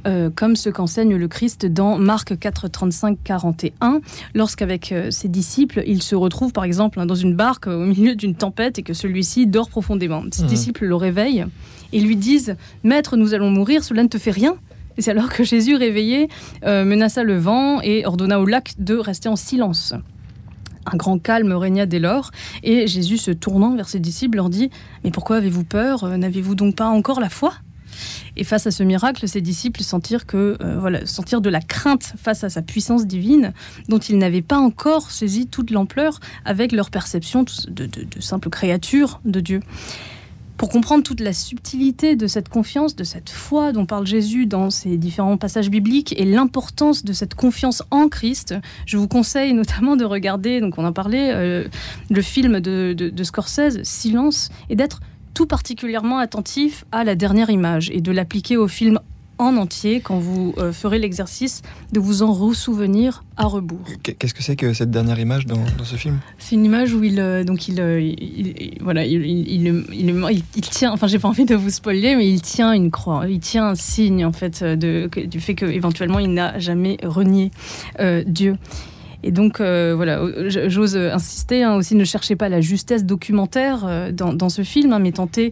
euh, 0.06 0.30
comme 0.34 0.56
ce 0.56 0.70
qu'enseigne 0.70 1.16
le 1.16 1.28
Christ 1.28 1.66
dans 1.66 1.98
Marc 1.98 2.38
4, 2.38 2.68
35, 2.68 3.18
41, 3.24 4.00
lorsqu'avec 4.34 4.92
euh, 4.92 5.10
ses 5.10 5.28
disciples, 5.28 5.82
il 5.86 6.02
se 6.02 6.14
retrouve 6.14 6.52
par 6.52 6.64
exemple 6.64 7.00
hein, 7.00 7.06
dans 7.06 7.14
une 7.14 7.34
barque 7.34 7.66
au 7.66 7.84
milieu 7.84 8.14
d'une 8.14 8.34
tempête 8.34 8.78
et 8.78 8.82
que 8.82 8.94
celui-ci 8.94 9.46
dort 9.46 9.68
profondément. 9.68 10.22
Ses 10.30 10.42
Mhm. 10.42 10.48
disciples 10.48 10.84
le 10.86 10.94
réveillent 10.94 11.44
et 11.92 12.00
lui 12.00 12.16
disent 12.16 12.56
Maître, 12.84 13.16
nous 13.16 13.34
allons 13.34 13.50
mourir, 13.50 13.84
cela 13.84 14.02
ne 14.02 14.08
te 14.08 14.18
fait 14.18 14.30
rien 14.30 14.56
Et 14.98 15.02
c'est 15.02 15.10
alors 15.12 15.30
que 15.30 15.42
Jésus, 15.42 15.74
réveillé, 15.74 16.28
euh, 16.64 16.84
menaça 16.84 17.22
le 17.22 17.38
vent 17.38 17.80
et 17.80 18.04
ordonna 18.04 18.38
au 18.40 18.44
lac 18.44 18.74
de 18.78 18.94
rester 18.94 19.28
en 19.30 19.36
silence. 19.36 19.94
Un 20.84 20.96
grand 20.96 21.18
calme 21.18 21.52
régna 21.52 21.86
dès 21.86 21.98
lors, 22.00 22.30
et 22.62 22.86
Jésus, 22.86 23.16
se 23.16 23.30
tournant 23.30 23.74
vers 23.74 23.88
ses 23.88 24.00
disciples, 24.00 24.36
leur 24.36 24.50
dit 24.50 24.68
Mais 25.02 25.10
pourquoi 25.10 25.36
avez-vous 25.36 25.64
peur? 25.64 26.04
Euh, 26.04 26.16
N'avez-vous 26.18 26.54
donc 26.54 26.76
pas 26.76 26.88
encore 26.88 27.20
la 27.20 27.30
foi? 27.30 27.52
Et 28.36 28.44
face 28.44 28.66
à 28.66 28.70
ce 28.70 28.82
miracle, 28.82 29.26
ses 29.28 29.40
disciples 29.40 29.82
sentirent, 29.82 30.26
que, 30.26 30.56
euh, 30.60 30.78
voilà, 30.78 31.00
de 31.00 31.50
la 31.50 31.60
crainte 31.60 32.14
face 32.16 32.44
à 32.44 32.50
sa 32.50 32.62
puissance 32.62 33.06
divine, 33.06 33.52
dont 33.88 33.98
ils 33.98 34.18
n'avaient 34.18 34.42
pas 34.42 34.58
encore 34.58 35.10
saisi 35.10 35.46
toute 35.46 35.70
l'ampleur 35.70 36.20
avec 36.44 36.72
leur 36.72 36.90
perception 36.90 37.44
de, 37.44 37.88
simples 38.20 38.50
créatures 38.50 39.20
de 39.24 39.40
Dieu. 39.40 39.60
Pour 40.58 40.68
comprendre 40.68 41.02
toute 41.02 41.20
la 41.20 41.32
subtilité 41.32 42.14
de 42.14 42.26
cette 42.26 42.48
confiance, 42.48 42.94
de 42.94 43.02
cette 43.02 43.30
foi 43.30 43.72
dont 43.72 43.84
parle 43.84 44.06
Jésus 44.06 44.46
dans 44.46 44.70
ces 44.70 44.96
différents 44.96 45.36
passages 45.36 45.70
bibliques 45.70 46.14
et 46.16 46.24
l'importance 46.24 47.04
de 47.04 47.12
cette 47.12 47.34
confiance 47.34 47.82
en 47.90 48.08
Christ, 48.08 48.54
je 48.86 48.96
vous 48.96 49.08
conseille 49.08 49.54
notamment 49.54 49.96
de 49.96 50.04
regarder, 50.04 50.60
donc 50.60 50.78
on 50.78 50.84
en 50.84 50.92
parlait, 50.92 51.32
euh, 51.32 51.66
le 52.10 52.22
film 52.22 52.60
de 52.60 53.24
Scorsese, 53.24 53.82
Silence, 53.82 54.50
et 54.68 54.76
d'être 54.76 55.00
tout 55.34 55.46
particulièrement 55.46 56.18
attentif 56.18 56.84
à 56.92 57.04
la 57.04 57.14
dernière 57.14 57.50
image 57.50 57.90
et 57.90 58.00
de 58.00 58.12
l'appliquer 58.12 58.56
au 58.56 58.68
film 58.68 58.98
en 59.38 59.56
entier 59.56 60.00
quand 60.00 60.18
vous 60.18 60.54
euh, 60.58 60.72
ferez 60.72 60.98
l'exercice 61.00 61.62
de 61.90 61.98
vous 61.98 62.22
en 62.22 62.32
ressouvenir 62.32 63.24
à 63.36 63.46
rebours. 63.46 63.80
Qu- 64.04 64.12
Qu'est-ce 64.14 64.34
que 64.34 64.42
c'est 64.42 64.54
que 64.54 64.72
cette 64.72 64.90
dernière 64.90 65.18
image 65.18 65.46
dans, 65.46 65.56
dans 65.78 65.84
ce 65.84 65.96
film? 65.96 66.20
C'est 66.38 66.54
une 66.54 66.64
image 66.64 66.92
où 66.94 67.02
il 67.02 67.18
euh, 67.18 67.42
donc 67.42 67.66
il, 67.66 67.80
euh, 67.80 68.00
il- 68.00 68.22
il- 68.22 68.78
voilà 68.82 69.04
il, 69.04 69.24
il, 69.26 70.62
tient 70.70 70.92
enfin 70.92 71.06
j'ai 71.08 71.18
pas 71.18 71.28
envie 71.28 71.46
de 71.46 71.56
vous 71.56 71.70
spoiler 71.70 72.14
mais 72.14 72.28
il 72.30 72.40
tient 72.42 72.72
une 72.72 72.90
croix 72.92 73.24
il 73.28 73.40
tient 73.40 73.66
un 73.68 73.74
signe 73.74 74.24
en 74.24 74.32
fait 74.32 74.62
de, 74.62 75.08
du 75.26 75.40
fait 75.40 75.54
que 75.54 75.64
éventuellement 75.66 76.18
il 76.20 76.32
n'a 76.34 76.58
jamais 76.60 76.98
renié 77.02 77.50
Dieu 78.26 78.56
et 79.22 79.30
donc 79.30 79.60
euh, 79.60 79.92
voilà 79.94 80.20
j'ose 80.48 80.96
insister 80.96 81.62
hein, 81.62 81.74
aussi 81.74 81.94
ne 81.94 82.04
cherchez 82.04 82.36
pas 82.36 82.48
la 82.48 82.60
justesse 82.60 83.04
documentaire 83.04 83.84
euh, 83.86 84.12
dans, 84.12 84.32
dans 84.32 84.48
ce 84.48 84.62
film 84.62 84.92
hein, 84.92 84.98
mais 84.98 85.12
tentez 85.12 85.50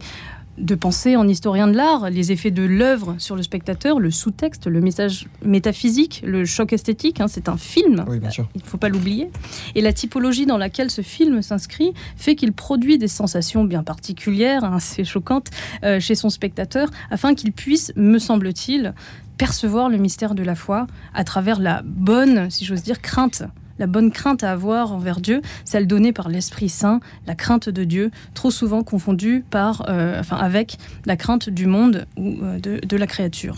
de 0.57 0.75
penser 0.75 1.15
en 1.15 1.27
historien 1.27 1.67
de 1.67 1.75
l'art 1.75 2.09
les 2.09 2.31
effets 2.33 2.51
de 2.51 2.61
l'œuvre 2.61 3.15
sur 3.17 3.35
le 3.37 3.41
spectateur, 3.41 3.99
le 3.99 4.11
sous-texte, 4.11 4.67
le 4.67 4.81
message 4.81 5.25
métaphysique, 5.43 6.21
le 6.25 6.45
choc 6.45 6.73
esthétique. 6.73 7.21
hein, 7.21 7.27
c'est 7.29 7.47
un 7.49 7.55
film, 7.57 8.03
Oui, 8.07 8.19
bien 8.19 8.29
sûr. 8.29 8.47
il 8.53 8.61
ne 8.61 8.67
faut 8.67 8.77
pas 8.77 8.89
l'oublier. 8.89 9.31
Et 9.75 9.81
la 9.81 9.93
typologie 9.93 10.45
dans 10.45 10.57
laquelle 10.57 10.91
ce 10.91 11.01
film 11.01 11.41
s'inscrit 11.41 11.93
fait 12.17 12.35
qu'il 12.35 12.51
produit 12.51 12.97
des 12.97 13.07
sensations 13.07 13.63
bien 13.63 13.81
particulières, 13.81 14.65
assez 14.65 15.03
choquantes, 15.05 15.47
euh, 15.83 15.99
chez 16.01 16.15
son 16.15 16.29
spectateur, 16.29 16.89
afin 17.09 17.33
qu'il 17.33 17.53
puisse, 17.53 17.91
me 17.95 18.19
semble-t-il, 18.19 18.93
percevoir 19.37 19.89
le 19.89 19.97
mystère 19.97 20.35
de 20.35 20.43
la 20.43 20.55
foi 20.55 20.85
à 21.15 21.23
travers 21.23 21.59
la 21.59 21.81
bonne, 21.83 22.51
si 22.51 22.65
j'ose 22.65 22.83
dire, 22.83 23.01
crainte. 23.01 23.43
La 23.81 23.87
bonne 23.87 24.11
crainte 24.11 24.43
à 24.43 24.51
avoir 24.51 24.93
envers 24.93 25.19
Dieu, 25.19 25.41
celle 25.65 25.87
donnée 25.87 26.13
par 26.13 26.29
l'Esprit 26.29 26.69
Saint, 26.69 26.99
la 27.25 27.33
crainte 27.33 27.67
de 27.67 27.83
Dieu, 27.83 28.11
trop 28.35 28.51
souvent 28.51 28.83
confondue 28.83 29.43
par, 29.49 29.85
euh, 29.89 30.19
enfin, 30.19 30.37
avec 30.37 30.77
la 31.07 31.17
crainte 31.17 31.49
du 31.49 31.65
monde 31.65 32.05
ou 32.15 32.35
euh, 32.43 32.59
de, 32.59 32.95
la 32.95 33.07
créature. 33.07 33.55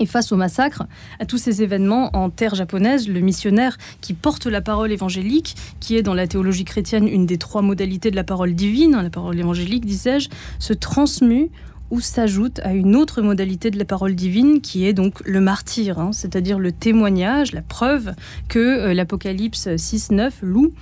Et 0.00 0.06
face 0.06 0.32
au 0.32 0.36
massacre, 0.36 0.82
à 1.20 1.26
tous 1.26 1.38
ces 1.38 1.62
événements 1.62 2.10
en 2.16 2.28
terre 2.28 2.56
japonaise, 2.56 3.08
le 3.08 3.20
missionnaire 3.20 3.78
qui 4.00 4.14
porte 4.14 4.46
la 4.46 4.60
parole 4.60 4.90
évangélique, 4.90 5.54
qui 5.78 5.96
est 5.96 6.02
dans 6.02 6.14
la 6.14 6.26
théologie 6.26 6.64
chrétienne 6.64 7.06
une 7.06 7.24
des 7.24 7.38
trois 7.38 7.62
modalités 7.62 8.10
de 8.10 8.16
la 8.16 8.24
parole 8.24 8.52
divine, 8.52 8.96
hein, 8.96 9.02
la 9.04 9.10
parole 9.10 9.38
évangélique, 9.38 9.86
disais-je, 9.86 10.28
se 10.58 10.72
transmue 10.72 11.50
ou 11.90 12.00
s'ajoute 12.00 12.60
à 12.60 12.72
une 12.72 12.96
autre 12.96 13.22
modalité 13.22 13.70
de 13.70 13.78
la 13.78 13.84
parole 13.84 14.14
divine 14.14 14.60
qui 14.60 14.86
est 14.86 14.92
donc 14.92 15.20
le 15.24 15.40
martyr, 15.40 15.98
hein, 15.98 16.12
c'est-à-dire 16.12 16.58
le 16.58 16.72
témoignage, 16.72 17.52
la 17.52 17.62
preuve 17.62 18.14
que 18.48 18.58
euh, 18.58 18.94
l'Apocalypse 18.94 19.68
6.9 19.68 20.32
loue. 20.42 20.72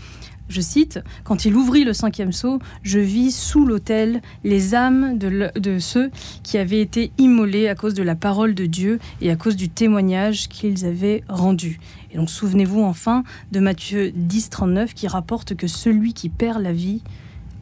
Je 0.48 0.60
cite, 0.60 1.00
Quand 1.24 1.46
il 1.46 1.54
ouvrit 1.54 1.84
le 1.84 1.94
cinquième 1.94 2.32
sceau, 2.32 2.58
je 2.82 2.98
vis 2.98 3.34
sous 3.34 3.64
l'autel 3.64 4.20
les 4.44 4.74
âmes 4.74 5.16
de, 5.16 5.78
ceux 5.78 6.10
qui 6.42 6.58
avaient 6.58 6.82
été 6.82 7.12
immolés 7.16 7.66
à 7.66 7.74
cause 7.74 7.94
de 7.94 8.02
la 8.02 8.14
parole 8.14 8.54
de 8.54 8.66
Dieu 8.66 8.98
et 9.22 9.30
à 9.30 9.36
cause 9.36 9.56
du 9.56 9.70
témoignage 9.70 10.48
qu'ils 10.48 10.84
avaient 10.84 11.24
rendu. 11.30 11.80
Et 12.12 12.18
donc 12.18 12.28
souvenez-vous 12.28 12.82
enfin 12.82 13.24
de 13.52 13.60
Matthieu 13.60 14.12
10, 14.14 14.50
39 14.50 14.92
qui 14.92 15.08
rapporte 15.08 15.54
que 15.54 15.66
celui 15.66 16.12
qui 16.12 16.28
perd 16.28 16.62
la 16.62 16.74
vie, 16.74 17.02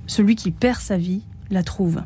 celui 0.08 0.34
qui 0.34 0.50
perd 0.50 0.80
sa 0.80 0.96
vie, 0.96 1.22
la 1.50 1.62
trouve. 1.62 2.02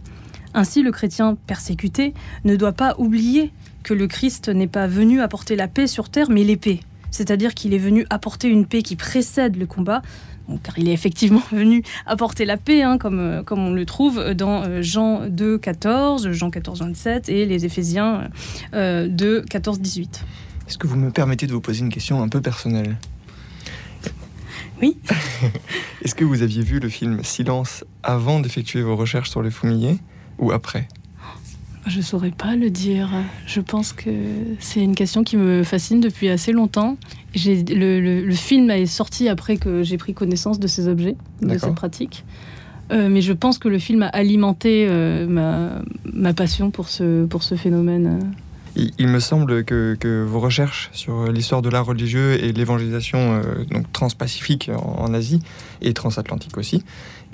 Ainsi, 0.56 0.82
le 0.82 0.90
chrétien 0.90 1.36
persécuté 1.46 2.14
ne 2.44 2.56
doit 2.56 2.72
pas 2.72 2.94
oublier 2.96 3.52
que 3.82 3.92
le 3.92 4.06
Christ 4.06 4.48
n'est 4.48 4.66
pas 4.66 4.86
venu 4.86 5.20
apporter 5.20 5.54
la 5.54 5.68
paix 5.68 5.86
sur 5.86 6.08
terre, 6.08 6.30
mais 6.30 6.44
l'épée. 6.44 6.80
C'est-à-dire 7.10 7.54
qu'il 7.54 7.74
est 7.74 7.78
venu 7.78 8.06
apporter 8.08 8.48
une 8.48 8.64
paix 8.64 8.80
qui 8.80 8.96
précède 8.96 9.56
le 9.56 9.66
combat, 9.66 10.00
Bon, 10.48 10.58
car 10.62 10.78
il 10.78 10.88
est 10.88 10.92
effectivement 10.92 11.42
venu 11.52 11.82
apporter 12.06 12.46
la 12.46 12.56
paix, 12.56 12.82
hein, 12.82 12.96
comme, 12.96 13.18
euh, 13.18 13.42
comme 13.42 13.66
on 13.66 13.72
le 13.72 13.84
trouve 13.84 14.32
dans 14.32 14.62
euh, 14.62 14.80
Jean 14.80 15.28
2, 15.28 15.58
14, 15.58 16.30
Jean 16.30 16.50
14, 16.50 16.80
27 16.80 17.28
et 17.28 17.44
les 17.44 17.66
Éphésiens 17.66 18.30
euh, 18.72 19.08
2, 19.08 19.42
14, 19.42 19.80
18. 19.80 20.24
Est-ce 20.68 20.78
que 20.78 20.86
vous 20.86 20.96
me 20.96 21.10
permettez 21.10 21.46
de 21.46 21.52
vous 21.52 21.60
poser 21.60 21.80
une 21.80 21.92
question 21.92 22.22
un 22.22 22.28
peu 22.28 22.40
personnelle? 22.40 22.96
Oui. 24.80 24.96
Est-ce 26.02 26.14
que 26.14 26.24
vous 26.24 26.42
aviez 26.42 26.62
vu 26.62 26.80
le 26.80 26.88
film 26.88 27.22
Silence 27.24 27.84
avant 28.02 28.40
d'effectuer 28.40 28.80
vos 28.82 28.96
recherches 28.96 29.30
sur 29.30 29.42
les 29.42 29.50
fourmiliers? 29.50 29.98
Ou 30.38 30.52
après 30.52 30.88
Je 31.86 32.00
saurais 32.00 32.30
pas 32.32 32.56
le 32.56 32.70
dire. 32.70 33.08
Je 33.46 33.60
pense 33.60 33.92
que 33.92 34.10
c'est 34.58 34.82
une 34.82 34.94
question 34.94 35.22
qui 35.24 35.36
me 35.36 35.62
fascine 35.62 36.00
depuis 36.00 36.28
assez 36.28 36.52
longtemps. 36.52 36.96
J'ai, 37.34 37.62
le, 37.62 38.00
le- 38.00 38.24
le 38.24 38.34
film 38.34 38.70
est 38.70 38.86
sorti 38.86 39.28
après 39.28 39.56
que 39.56 39.82
j'ai 39.82 39.96
pris 39.98 40.12
connaissance 40.14 40.58
de 40.58 40.66
ces 40.66 40.88
objets, 40.88 41.16
de 41.42 41.48
D'accord. 41.48 41.68
ces 41.68 41.74
pratiques. 41.74 42.24
Euh, 42.92 43.08
mais 43.08 43.20
je 43.20 43.32
pense 43.32 43.58
que 43.58 43.68
le 43.68 43.78
film 43.80 44.02
a 44.02 44.08
alimenté 44.08 44.86
euh, 44.88 45.26
ma, 45.26 45.82
ma 46.12 46.32
passion 46.34 46.70
pour 46.70 46.88
ce, 46.88 47.24
pour 47.26 47.42
ce 47.42 47.56
phénomène. 47.56 48.32
il, 48.76 48.92
il 48.98 49.08
me 49.08 49.18
semble 49.18 49.64
que, 49.64 49.96
que 49.98 50.22
vos 50.22 50.38
recherches 50.38 50.90
sur 50.92 51.32
l'histoire 51.32 51.62
de 51.62 51.68
l'art 51.68 51.84
religieux 51.86 52.34
et 52.44 52.52
l'évangélisation 52.52 53.18
euh, 53.18 53.64
donc 53.72 53.90
transpacifique 53.92 54.70
en, 54.72 55.02
en 55.02 55.14
Asie 55.14 55.40
et 55.82 55.94
transatlantique 55.94 56.56
aussi, 56.58 56.84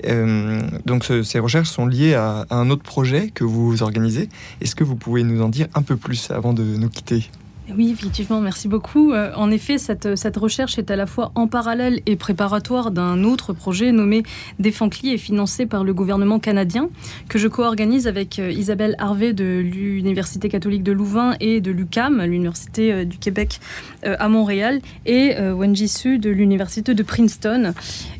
euh, 0.07 0.61
donc 0.85 1.03
ce- 1.03 1.23
ces 1.23 1.39
recherches 1.39 1.69
sont 1.69 1.85
liées 1.85 2.13
à, 2.13 2.45
à 2.49 2.55
un 2.55 2.69
autre 2.69 2.83
projet 2.83 3.29
que 3.29 3.43
vous 3.43 3.83
organisez. 3.83 4.29
Est-ce 4.61 4.75
que 4.75 4.83
vous 4.83 4.95
pouvez 4.95 5.23
nous 5.23 5.41
en 5.41 5.49
dire 5.49 5.67
un 5.75 5.81
peu 5.81 5.95
plus 5.97 6.31
avant 6.31 6.53
de 6.53 6.63
nous 6.63 6.89
quitter? 6.89 7.29
Oui, 7.69 7.91
effectivement, 7.91 8.41
merci 8.41 8.67
beaucoup. 8.67 9.13
Euh, 9.13 9.31
en 9.37 9.49
effet, 9.49 9.77
cette, 9.77 10.05
recherche 10.35 10.77
est 10.77 10.91
à 10.91 10.97
la 10.97 11.05
fois 11.05 11.31
en 11.33 11.47
parallèle 11.47 12.01
et 12.05 12.17
préparatoire 12.17 12.91
d'un 12.91 13.23
autre 13.23 13.53
projet 13.53 13.93
nommé 13.93 14.23
Défancli 14.59 15.13
et 15.13 15.17
financé 15.17 15.65
par 15.65 15.85
le 15.85 15.93
gouvernement 15.93 16.39
canadien, 16.39 16.89
que 17.29 17.39
je 17.39 17.47
co-organise 17.47 18.05
avec 18.05 18.37
euh, 18.37 18.51
Isabelle 18.51 18.95
Harvey 18.99 19.31
de 19.31 19.61
l'Université 19.63 20.49
catholique 20.49 20.83
de 20.83 20.91
Louvain 20.91 21.35
et 21.39 21.61
de 21.61 21.71
l'UCAM, 21.71 22.21
l'Université 22.25 22.91
euh, 22.91 23.05
du 23.05 23.17
Québec 23.17 23.61
à 24.05 24.27
Montréal, 24.27 24.81
et 25.05 25.37
Wenji 25.39 25.87
Su 25.87 26.19
de 26.19 26.29
l'Université 26.29 26.93
de 26.93 27.03
Princeton. 27.03 27.73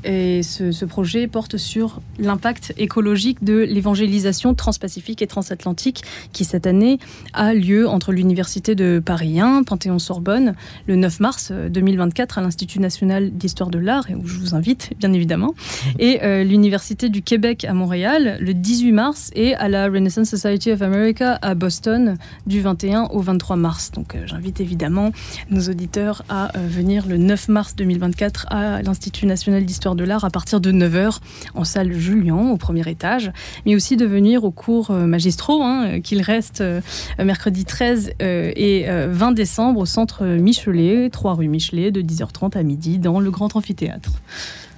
Et 0.05 0.41
ce 0.43 0.85
projet 0.85 1.27
porte 1.27 1.57
sur 1.57 1.99
l'impact 2.19 2.73
écologique 2.77 3.43
de 3.43 3.57
l'évangélisation 3.57 4.53
transpacifique 4.53 5.21
et 5.21 5.27
transatlantique 5.27 6.03
qui 6.31 6.45
cette 6.45 6.67
année 6.67 6.99
a 7.33 7.53
lieu 7.53 7.85
entre 7.89 8.13
l'Université 8.13 8.75
de 8.75 9.01
Paris 9.03 9.32
1, 9.39 9.63
Panthéon-Sorbonne, 9.63 10.55
le 10.87 10.95
9 10.95 11.19
mars 11.19 11.49
euh, 11.51 11.69
2024 11.69 12.37
à 12.37 12.41
l'Institut 12.41 12.79
national 12.79 13.31
d'histoire 13.31 13.69
de 13.69 13.79
l'art, 13.79 14.09
et 14.09 14.15
où 14.15 14.25
je 14.25 14.37
vous 14.37 14.55
invite 14.55 14.91
bien 14.99 15.13
évidemment, 15.13 15.53
et 15.99 16.23
euh, 16.23 16.43
l'Université 16.43 17.09
du 17.09 17.21
Québec 17.21 17.65
à 17.65 17.73
Montréal 17.73 18.37
le 18.39 18.53
18 18.53 18.91
mars 18.91 19.31
et 19.35 19.55
à 19.55 19.69
la 19.69 19.85
Renaissance 19.85 20.29
Society 20.29 20.71
of 20.71 20.81
America 20.81 21.37
à 21.41 21.55
Boston 21.55 22.17
du 22.47 22.61
21 22.61 23.03
au 23.11 23.19
23 23.19 23.55
mars. 23.55 23.91
Donc 23.91 24.15
euh, 24.15 24.23
j'invite 24.25 24.59
évidemment 24.61 25.11
nos 25.49 25.61
auditeurs 25.61 26.23
à 26.29 26.55
euh, 26.57 26.67
venir 26.67 27.05
le 27.07 27.17
9 27.17 27.49
mars 27.49 27.75
2024 27.75 28.47
à 28.49 28.81
l'Institut 28.81 29.25
national 29.25 29.65
d'histoire 29.65 29.95
de 29.95 30.03
l'art 30.03 30.25
à 30.25 30.29
partir 30.29 30.61
de 30.61 30.71
9h 30.71 31.19
en 31.53 31.63
salle 31.63 31.93
Julian 31.93 32.51
au 32.51 32.57
premier 32.57 32.87
étage, 32.89 33.31
mais 33.65 33.75
aussi 33.75 33.97
de 33.97 34.05
venir 34.05 34.43
aux 34.43 34.51
cours 34.51 34.91
euh, 34.91 35.05
magistraux 35.05 35.61
hein, 35.63 35.85
euh, 35.85 35.99
qu'il 35.99 36.21
reste 36.21 36.61
euh, 36.61 36.81
mercredi 37.19 37.65
13 37.65 38.13
euh, 38.21 38.51
et 38.55 38.89
euh, 38.89 39.07
20 39.23 39.31
décembre 39.31 39.79
au 39.79 39.85
centre 39.85 40.25
Michelet, 40.25 41.09
3 41.09 41.35
rue 41.35 41.47
Michelet, 41.47 41.91
de 41.91 42.01
10h30 42.01 42.57
à 42.57 42.63
midi 42.63 42.99
dans 42.99 43.21
le 43.21 43.31
grand 43.31 43.55
amphithéâtre. 43.55 44.11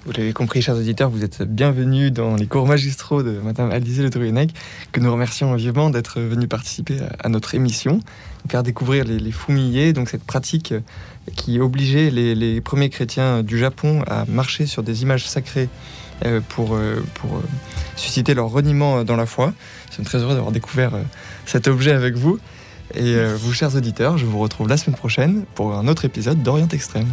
Vous 0.05 0.11
l'avez 0.11 0.33
compris, 0.33 0.61
chers 0.61 0.75
auditeurs, 0.75 1.09
vous 1.09 1.23
êtes 1.23 1.41
bienvenus 1.41 2.13
dans 2.13 2.35
les 2.35 2.45
cours 2.45 2.67
magistraux 2.67 3.23
de 3.23 3.39
Madame 3.43 3.71
Alizé 3.71 4.03
Le 4.03 4.11
Druenec, 4.11 4.51
que 4.91 4.99
nous 4.99 5.11
remercions 5.11 5.55
vivement 5.55 5.89
d'être 5.89 6.21
venu 6.21 6.47
participer 6.47 6.99
à, 7.23 7.27
notre 7.27 7.55
émission, 7.55 8.01
faire 8.47 8.61
découvrir 8.61 9.03
les, 9.05 9.17
les, 9.17 9.31
foumillés, 9.31 9.93
donc 9.93 10.09
cette 10.09 10.23
pratique 10.23 10.75
qui 11.35 11.59
obligeait 11.59 12.11
les, 12.11 12.61
premiers 12.61 12.91
chrétiens 12.91 13.41
du 13.41 13.57
Japon 13.57 14.03
à 14.05 14.25
marcher 14.25 14.67
sur 14.67 14.83
des 14.83 15.01
images 15.01 15.27
sacrées 15.27 15.69
euh, 16.23 16.39
pour, 16.49 16.75
euh, 16.75 17.03
pour 17.15 17.37
euh, 17.37 17.41
susciter 17.95 18.35
leur 18.35 18.51
reniement 18.51 19.03
dans 19.03 19.15
la 19.15 19.25
foi. 19.25 19.55
Je 19.89 19.95
suis 19.95 20.03
très 20.03 20.19
heureux 20.19 20.35
d'avoir 20.35 20.51
découvert 20.51 20.91
cet 21.47 21.67
objet 21.67 21.93
avec 21.93 22.13
vous. 22.13 22.37
Et 22.95 23.15
vous, 23.35 23.53
chers 23.53 23.75
auditeurs, 23.75 24.17
je 24.17 24.25
vous 24.25 24.39
retrouve 24.39 24.69
la 24.69 24.77
semaine 24.77 24.95
prochaine 24.95 25.43
pour 25.55 25.73
un 25.73 25.87
autre 25.87 26.05
épisode 26.05 26.41
d'Orient 26.43 26.69
Extrême. 26.69 27.07